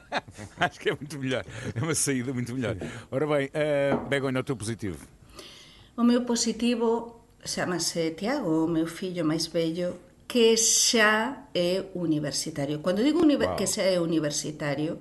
Acho 0.60 0.78
que 0.78 0.90
é 0.90 0.94
muito 0.94 1.18
melhor. 1.18 1.44
É 1.74 1.82
uma 1.82 1.94
saída 1.94 2.34
muito 2.34 2.54
melhor. 2.54 2.76
Ora 3.10 3.26
bem, 3.26 3.46
uh, 3.48 4.08
Begonha, 4.08 4.40
o 4.40 4.44
teu 4.44 4.56
positivo. 4.56 5.06
O 5.96 6.04
meu 6.04 6.22
positivo 6.24 7.20
chamase 7.44 8.10
Tiago, 8.10 8.64
o 8.64 8.68
meu 8.68 8.86
fillo 8.86 9.24
máis 9.24 9.46
vello, 9.46 9.96
que 10.26 10.56
xa 10.56 11.46
é 11.54 11.86
universitario. 11.94 12.82
Cando 12.82 13.02
digo 13.02 13.22
wow. 13.22 13.56
que 13.56 13.66
xa 13.66 13.82
é 13.82 14.00
universitario, 14.00 14.98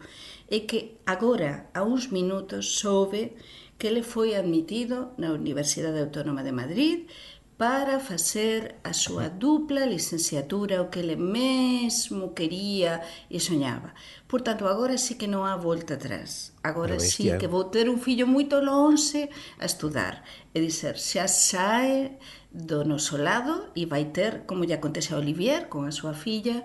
é 0.50 0.60
que 0.62 0.98
agora, 1.06 1.70
a 1.74 1.84
uns 1.84 2.12
minutos, 2.12 2.78
soube 2.78 3.34
que 3.78 3.88
ele 3.88 4.04
foi 4.04 4.36
admitido 4.36 5.12
na 5.18 5.34
Universidade 5.34 6.00
Autónoma 6.00 6.44
de 6.44 6.52
Madrid 6.52 7.00
para 7.58 8.00
facer 8.00 8.76
a 8.84 8.92
súa 8.92 9.30
dupla 9.30 9.86
licenciatura, 9.86 10.82
o 10.82 10.90
que 10.90 11.00
ele 11.00 11.16
mesmo 11.16 12.34
quería 12.36 13.00
e 13.32 13.40
soñaba. 13.40 13.96
Por 14.28 14.42
tanto, 14.42 14.68
agora 14.68 15.00
sí 15.00 15.16
que 15.16 15.28
non 15.28 15.48
há 15.48 15.56
volta 15.56 15.96
atrás. 15.96 16.52
Agora 16.68 17.00
sí 17.00 17.32
que 17.40 17.48
vou 17.48 17.72
ter 17.72 17.88
un 17.88 17.96
fillo 17.96 18.28
moito 18.28 18.60
longe 18.60 19.32
a 19.56 19.66
estudar. 19.66 20.28
E 20.52 20.60
dizer, 20.60 21.00
xa 21.00 21.32
sae 21.32 22.20
do 22.56 22.88
noso 22.88 23.20
lado 23.20 23.76
e 23.76 23.84
vai 23.84 24.16
ter, 24.16 24.48
como 24.48 24.64
lle 24.64 24.80
acontece 24.80 25.12
a 25.12 25.20
Olivier 25.20 25.68
con 25.68 25.84
a 25.84 25.92
súa 25.92 26.16
filla, 26.16 26.64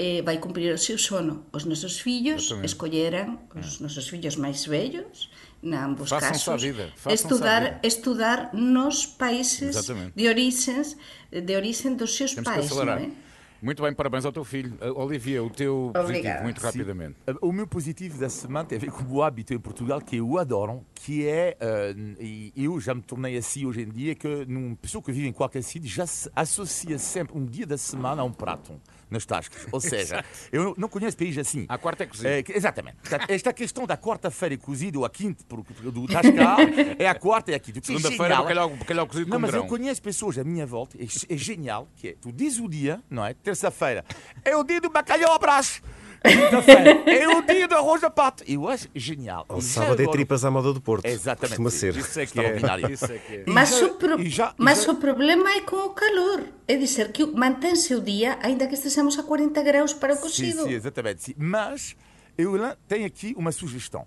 eh, 0.00 0.24
vai 0.24 0.40
cumprir 0.40 0.72
o 0.72 0.80
seu 0.80 0.96
sono. 0.96 1.44
Os 1.52 1.68
nosos 1.68 2.00
fillos 2.00 2.56
escolleran, 2.64 3.44
os 3.52 3.76
mm. 3.76 3.84
nosos 3.84 4.08
fillos 4.08 4.40
máis 4.40 4.64
vellos, 4.64 5.28
na 5.60 5.84
ambos 5.84 6.08
Fasan 6.08 6.32
casos, 6.32 6.62
vida, 6.64 6.88
estudar, 7.12 7.62
vida. 7.62 7.80
estudar 7.84 8.38
nos 8.56 9.04
países 9.04 9.76
Exatamente. 9.76 10.16
de 10.16 10.24
orixens, 10.24 10.96
de 11.28 11.52
orixen 11.52 12.00
dos 12.00 12.16
seus 12.16 12.32
Temos 12.32 12.48
pais. 12.48 12.64
Que 12.64 12.72
acelerar. 12.72 13.00
non 13.04 13.12
é? 13.12 13.25
Muito 13.62 13.82
bem, 13.82 13.92
parabéns 13.92 14.24
ao 14.24 14.32
teu 14.32 14.44
filho. 14.44 14.74
Uh, 14.80 15.00
Olivia, 15.00 15.42
o 15.42 15.48
teu 15.50 15.90
positivo, 15.92 16.18
Obrigada. 16.18 16.42
muito 16.42 16.60
Sim. 16.60 16.66
rapidamente. 16.66 17.16
Uh, 17.26 17.48
O 17.48 17.52
meu 17.52 17.66
positivo 17.66 18.18
da 18.18 18.28
semana 18.28 18.68
tem 18.68 18.76
a 18.76 18.80
ver 18.80 18.90
com 18.90 19.02
o 19.12 19.22
hábito 19.22 19.54
em 19.54 19.58
Portugal 19.58 20.00
que 20.00 20.16
eu 20.16 20.38
adoro, 20.38 20.84
que 20.94 21.26
é, 21.26 21.56
uh, 21.60 22.22
e 22.22 22.52
eu 22.56 22.78
já 22.80 22.94
me 22.94 23.02
tornei 23.02 23.36
assim 23.36 23.64
hoje 23.64 23.82
em 23.82 23.88
dia, 23.88 24.14
que 24.14 24.26
uma 24.28 24.76
pessoa 24.76 25.02
que 25.02 25.10
vive 25.10 25.28
em 25.28 25.32
qualquer 25.32 25.62
sítio 25.62 25.88
já 25.88 26.06
se 26.06 26.30
associa 26.36 26.98
sempre 26.98 27.36
um 27.36 27.44
dia 27.44 27.66
da 27.66 27.78
semana 27.78 28.22
a 28.22 28.24
um 28.24 28.32
prato 28.32 28.80
nas 29.10 29.24
tascas. 29.24 29.66
Ou 29.72 29.80
seja, 29.80 30.24
eu 30.52 30.74
não- 30.76 30.88
conheço 30.88 31.16
país 31.16 31.36
assim. 31.38 31.66
À 31.68 31.76
quarta 31.78 32.04
é 32.04 32.06
cozido. 32.06 32.28
É, 32.28 32.42
que- 32.42 32.52
exatamente. 32.52 32.96
Portanto, 32.96 33.26
esta 33.30 33.52
questão 33.52 33.86
da 33.86 33.96
quarta-feira 33.96 34.56
cozido 34.58 35.00
ou 35.00 35.04
a 35.04 35.10
quinta 35.10 35.44
por- 35.48 35.62
por- 35.64 35.90
do 35.92 36.06
tasca 36.06 36.30
é 36.98 37.08
a 37.08 37.14
quarta 37.14 37.50
e 37.50 37.54
a 37.54 37.58
quinta. 37.58 37.78
É 37.78 37.82
Segunda-feira, 37.82 38.24
genial- 38.24 38.42
bacalhau, 38.42 38.70
bacalhau 38.70 39.06
cozido 39.06 39.30
não, 39.30 39.38
mas 39.38 39.52
eu 39.52 39.60
grão. 39.64 39.68
conheço 39.68 40.00
pessoas 40.02 40.38
à 40.38 40.44
minha 40.44 40.64
volta, 40.66 40.96
é, 41.00 41.04
é 41.04 41.36
genial, 41.36 41.88
que 41.96 42.08
é, 42.08 42.14
tu 42.20 42.32
dizes 42.32 42.58
o 42.58 42.68
dia, 42.68 43.02
não 43.10 43.24
é? 43.24 43.34
Terça-feira, 43.34 44.04
é 44.44 44.56
o 44.56 44.64
dia 44.64 44.80
do 44.80 44.88
bacalhau 44.90 45.32
ao 45.32 45.38
braço. 45.38 45.80
Quinta-feira, 45.80 46.05
é 47.06 47.28
o 47.28 47.42
dia 47.42 47.68
do 47.68 47.74
arroz 47.74 48.02
a 48.04 48.10
pato. 48.10 48.44
Eu 48.46 48.68
acho 48.68 48.88
genial. 48.94 49.44
Ao 49.48 49.58
E 49.58 49.62
sábado 49.62 50.00
é 50.00 50.02
agora- 50.02 50.10
tripas 50.18 50.44
à 50.44 50.50
moda 50.50 50.72
do 50.72 50.80
Porto. 50.80 51.04
Exatamente. 51.06 51.48
Costuma 51.56 51.70
ser. 51.70 51.96
Isso 51.96 52.20
é 52.20 52.26
que 52.26 52.38
é. 52.40 52.42
Extraordinário. 52.54 52.92
Isso 52.92 53.04
é 53.12 53.18
que 53.18 53.34
é. 53.36 53.44
Mas, 53.46 53.78
já- 53.78 53.86
o, 53.86 53.94
pro- 53.94 54.24
já- 54.24 54.54
mas 54.58 54.84
já- 54.84 54.92
o 54.92 54.96
problema 54.96 55.50
é 55.52 55.60
com 55.60 55.76
o 55.76 55.90
calor. 55.90 56.44
É 56.68 56.76
dizer, 56.76 57.12
que 57.12 57.24
mantém-se 57.26 57.94
o 57.94 58.00
dia, 58.00 58.38
ainda 58.42 58.66
que 58.66 58.74
estejamos 58.74 59.18
a 59.18 59.22
40 59.22 59.62
graus 59.62 59.92
para 59.92 60.12
o 60.12 60.16
Sim, 60.16 60.22
cozido. 60.22 60.62
sim, 60.64 60.72
exatamente. 60.72 61.22
sim. 61.22 61.34
Mas 61.36 61.96
eu 62.36 62.52
tenho 62.88 63.06
aqui 63.06 63.34
uma 63.36 63.52
sugestão. 63.52 64.04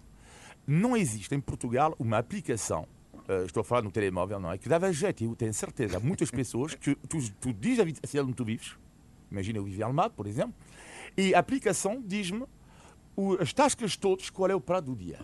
Não 0.67 0.95
existe 0.95 1.33
em 1.33 1.39
Portugal 1.39 1.95
uma 1.97 2.17
aplicação, 2.19 2.85
eh, 3.27 3.43
estou 3.45 3.61
a 3.61 3.63
falar 3.63 3.81
no 3.81 3.89
telemóvel, 3.91 4.39
não 4.39 4.51
é? 4.51 4.57
Que 4.57 4.69
dava 4.69 4.91
jeito, 4.93 5.23
eu 5.23 5.35
tenho 5.35 5.53
certeza. 5.53 5.99
Muitas 5.99 6.29
pessoas 6.29 6.75
que 6.75 6.93
tu, 6.95 7.17
tu 7.41 7.51
dizes 7.53 7.79
a 8.03 8.07
cidade 8.07 8.27
onde 8.27 8.35
tu 8.35 8.45
vives, 8.45 8.73
imagina 9.31 9.57
eu 9.57 9.63
vivo 9.63 9.79
em 9.79 9.83
Almada, 9.83 10.11
por 10.11 10.27
exemplo, 10.27 10.53
e 11.19 11.35
a 11.35 11.39
aplicação 11.39 12.01
diz-me 12.01 12.45
as 13.41 13.51
tascas 13.51 13.97
todas, 13.97 14.29
qual 14.29 14.49
é 14.49 14.55
o 14.55 14.61
prato 14.61 14.85
do 14.85 14.95
dia. 14.95 15.19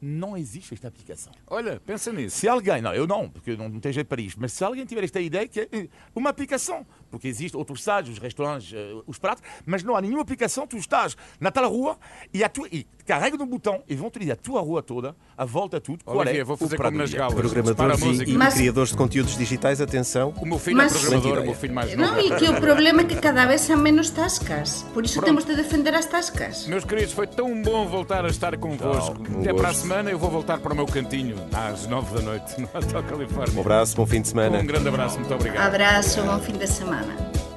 Não 0.00 0.36
existe 0.36 0.72
esta 0.72 0.88
aplicação. 0.88 1.32
Olha, 1.46 1.78
pensa 1.84 2.10
nisso. 2.12 2.36
Se 2.38 2.48
alguém, 2.48 2.80
não, 2.80 2.94
eu 2.94 3.06
não, 3.06 3.28
porque 3.28 3.50
eu 3.50 3.56
não, 3.58 3.68
não 3.68 3.80
tenho 3.80 3.92
jeito 3.92 4.06
para 4.06 4.20
isto, 4.22 4.40
mas 4.40 4.52
se 4.52 4.64
alguém 4.64 4.84
tiver 4.86 5.04
esta 5.04 5.20
ideia, 5.20 5.46
que 5.46 5.60
é 5.60 5.68
eh, 5.70 5.88
uma 6.14 6.30
aplicação, 6.30 6.86
porque 7.10 7.28
existe 7.28 7.54
outros 7.56 7.82
sites, 7.84 8.10
os 8.12 8.18
restaurantes, 8.18 8.72
eh, 8.72 9.02
os 9.06 9.18
pratos, 9.18 9.42
mas 9.66 9.82
não 9.82 9.94
há 9.94 10.00
nenhuma 10.00 10.22
aplicação, 10.22 10.66
tu 10.66 10.78
estás 10.78 11.16
na 11.38 11.50
tal 11.50 11.70
rua 11.70 11.98
e, 12.32 12.42
a 12.42 12.48
tua, 12.48 12.66
e 12.72 12.86
carrega 13.04 13.36
no 13.36 13.44
botão 13.44 13.82
e 13.86 13.94
vão 13.94 14.10
te 14.10 14.18
dizer 14.20 14.32
a 14.32 14.36
tua 14.36 14.60
rua 14.62 14.82
toda, 14.82 15.14
a 15.36 15.44
volta 15.44 15.76
a 15.76 15.80
tudo, 15.80 16.02
qual 16.02 16.16
Olivia, 16.18 16.40
é 16.40 16.44
vou 16.44 16.56
fazer 16.56 16.74
o 16.76 16.78
prato 16.78 16.92
como 16.92 17.02
nas 17.02 17.12
galas. 17.12 17.34
Programadores 17.34 18.00
música. 18.00 18.30
e, 18.30 18.34
e 18.34 18.38
Mas- 18.38 18.54
criadores 18.54 18.90
de 18.90 18.96
conteúdos 18.96 19.36
digitais, 19.36 19.80
atenção. 19.82 20.32
O 20.40 20.46
meu 20.46 20.58
filho 20.58 20.78
Mas- 20.78 20.94
é 20.96 20.98
programador, 20.98 21.38
o 21.40 21.44
meu 21.44 21.54
filho 21.54 21.74
mais 21.74 21.94
novo. 21.94 22.12
Não, 22.12 22.20
e 22.20 22.36
que 22.36 22.44
o 22.48 22.58
problema 22.58 23.02
é 23.02 23.04
que 23.04 23.16
cada 23.16 23.44
vez 23.44 23.70
há 23.70 23.76
menos 23.76 24.08
tascas. 24.08 24.82
Por 24.94 25.04
isso 25.04 25.20
temos 25.20 25.44
de 25.44 25.54
defender 25.54 25.94
as 25.94 26.06
tascas. 26.06 26.66
Meus 26.66 26.84
queridos, 26.84 27.12
foi 27.12 27.26
tão 27.26 27.60
bom 27.60 27.86
voltar 27.86 28.24
a 28.24 28.28
estar 28.28 28.56
convosco. 28.56 29.20
um 29.30 29.40
Até 29.40 29.52
para 29.52 29.68
a 29.68 29.74
semana. 29.74 29.89
Semana 29.90 30.08
eu 30.08 30.18
vou 30.20 30.30
voltar 30.30 30.60
para 30.60 30.72
o 30.72 30.76
meu 30.76 30.86
cantinho 30.86 31.34
às 31.52 31.84
nove 31.88 32.14
da 32.14 32.22
noite 32.22 32.60
no 32.60 32.68
Hotel 32.72 33.02
Califórnia. 33.02 33.56
Um 33.56 33.60
abraço, 33.60 33.96
bom 33.96 34.06
fim 34.06 34.22
de 34.22 34.28
semana. 34.28 34.60
Um 34.60 34.64
grande 34.64 34.86
abraço, 34.86 35.18
muito 35.18 35.34
obrigado. 35.34 35.66
Abraço, 35.66 36.22
bom 36.22 36.38
fim 36.38 36.52
de 36.52 36.68
semana. 36.68 37.49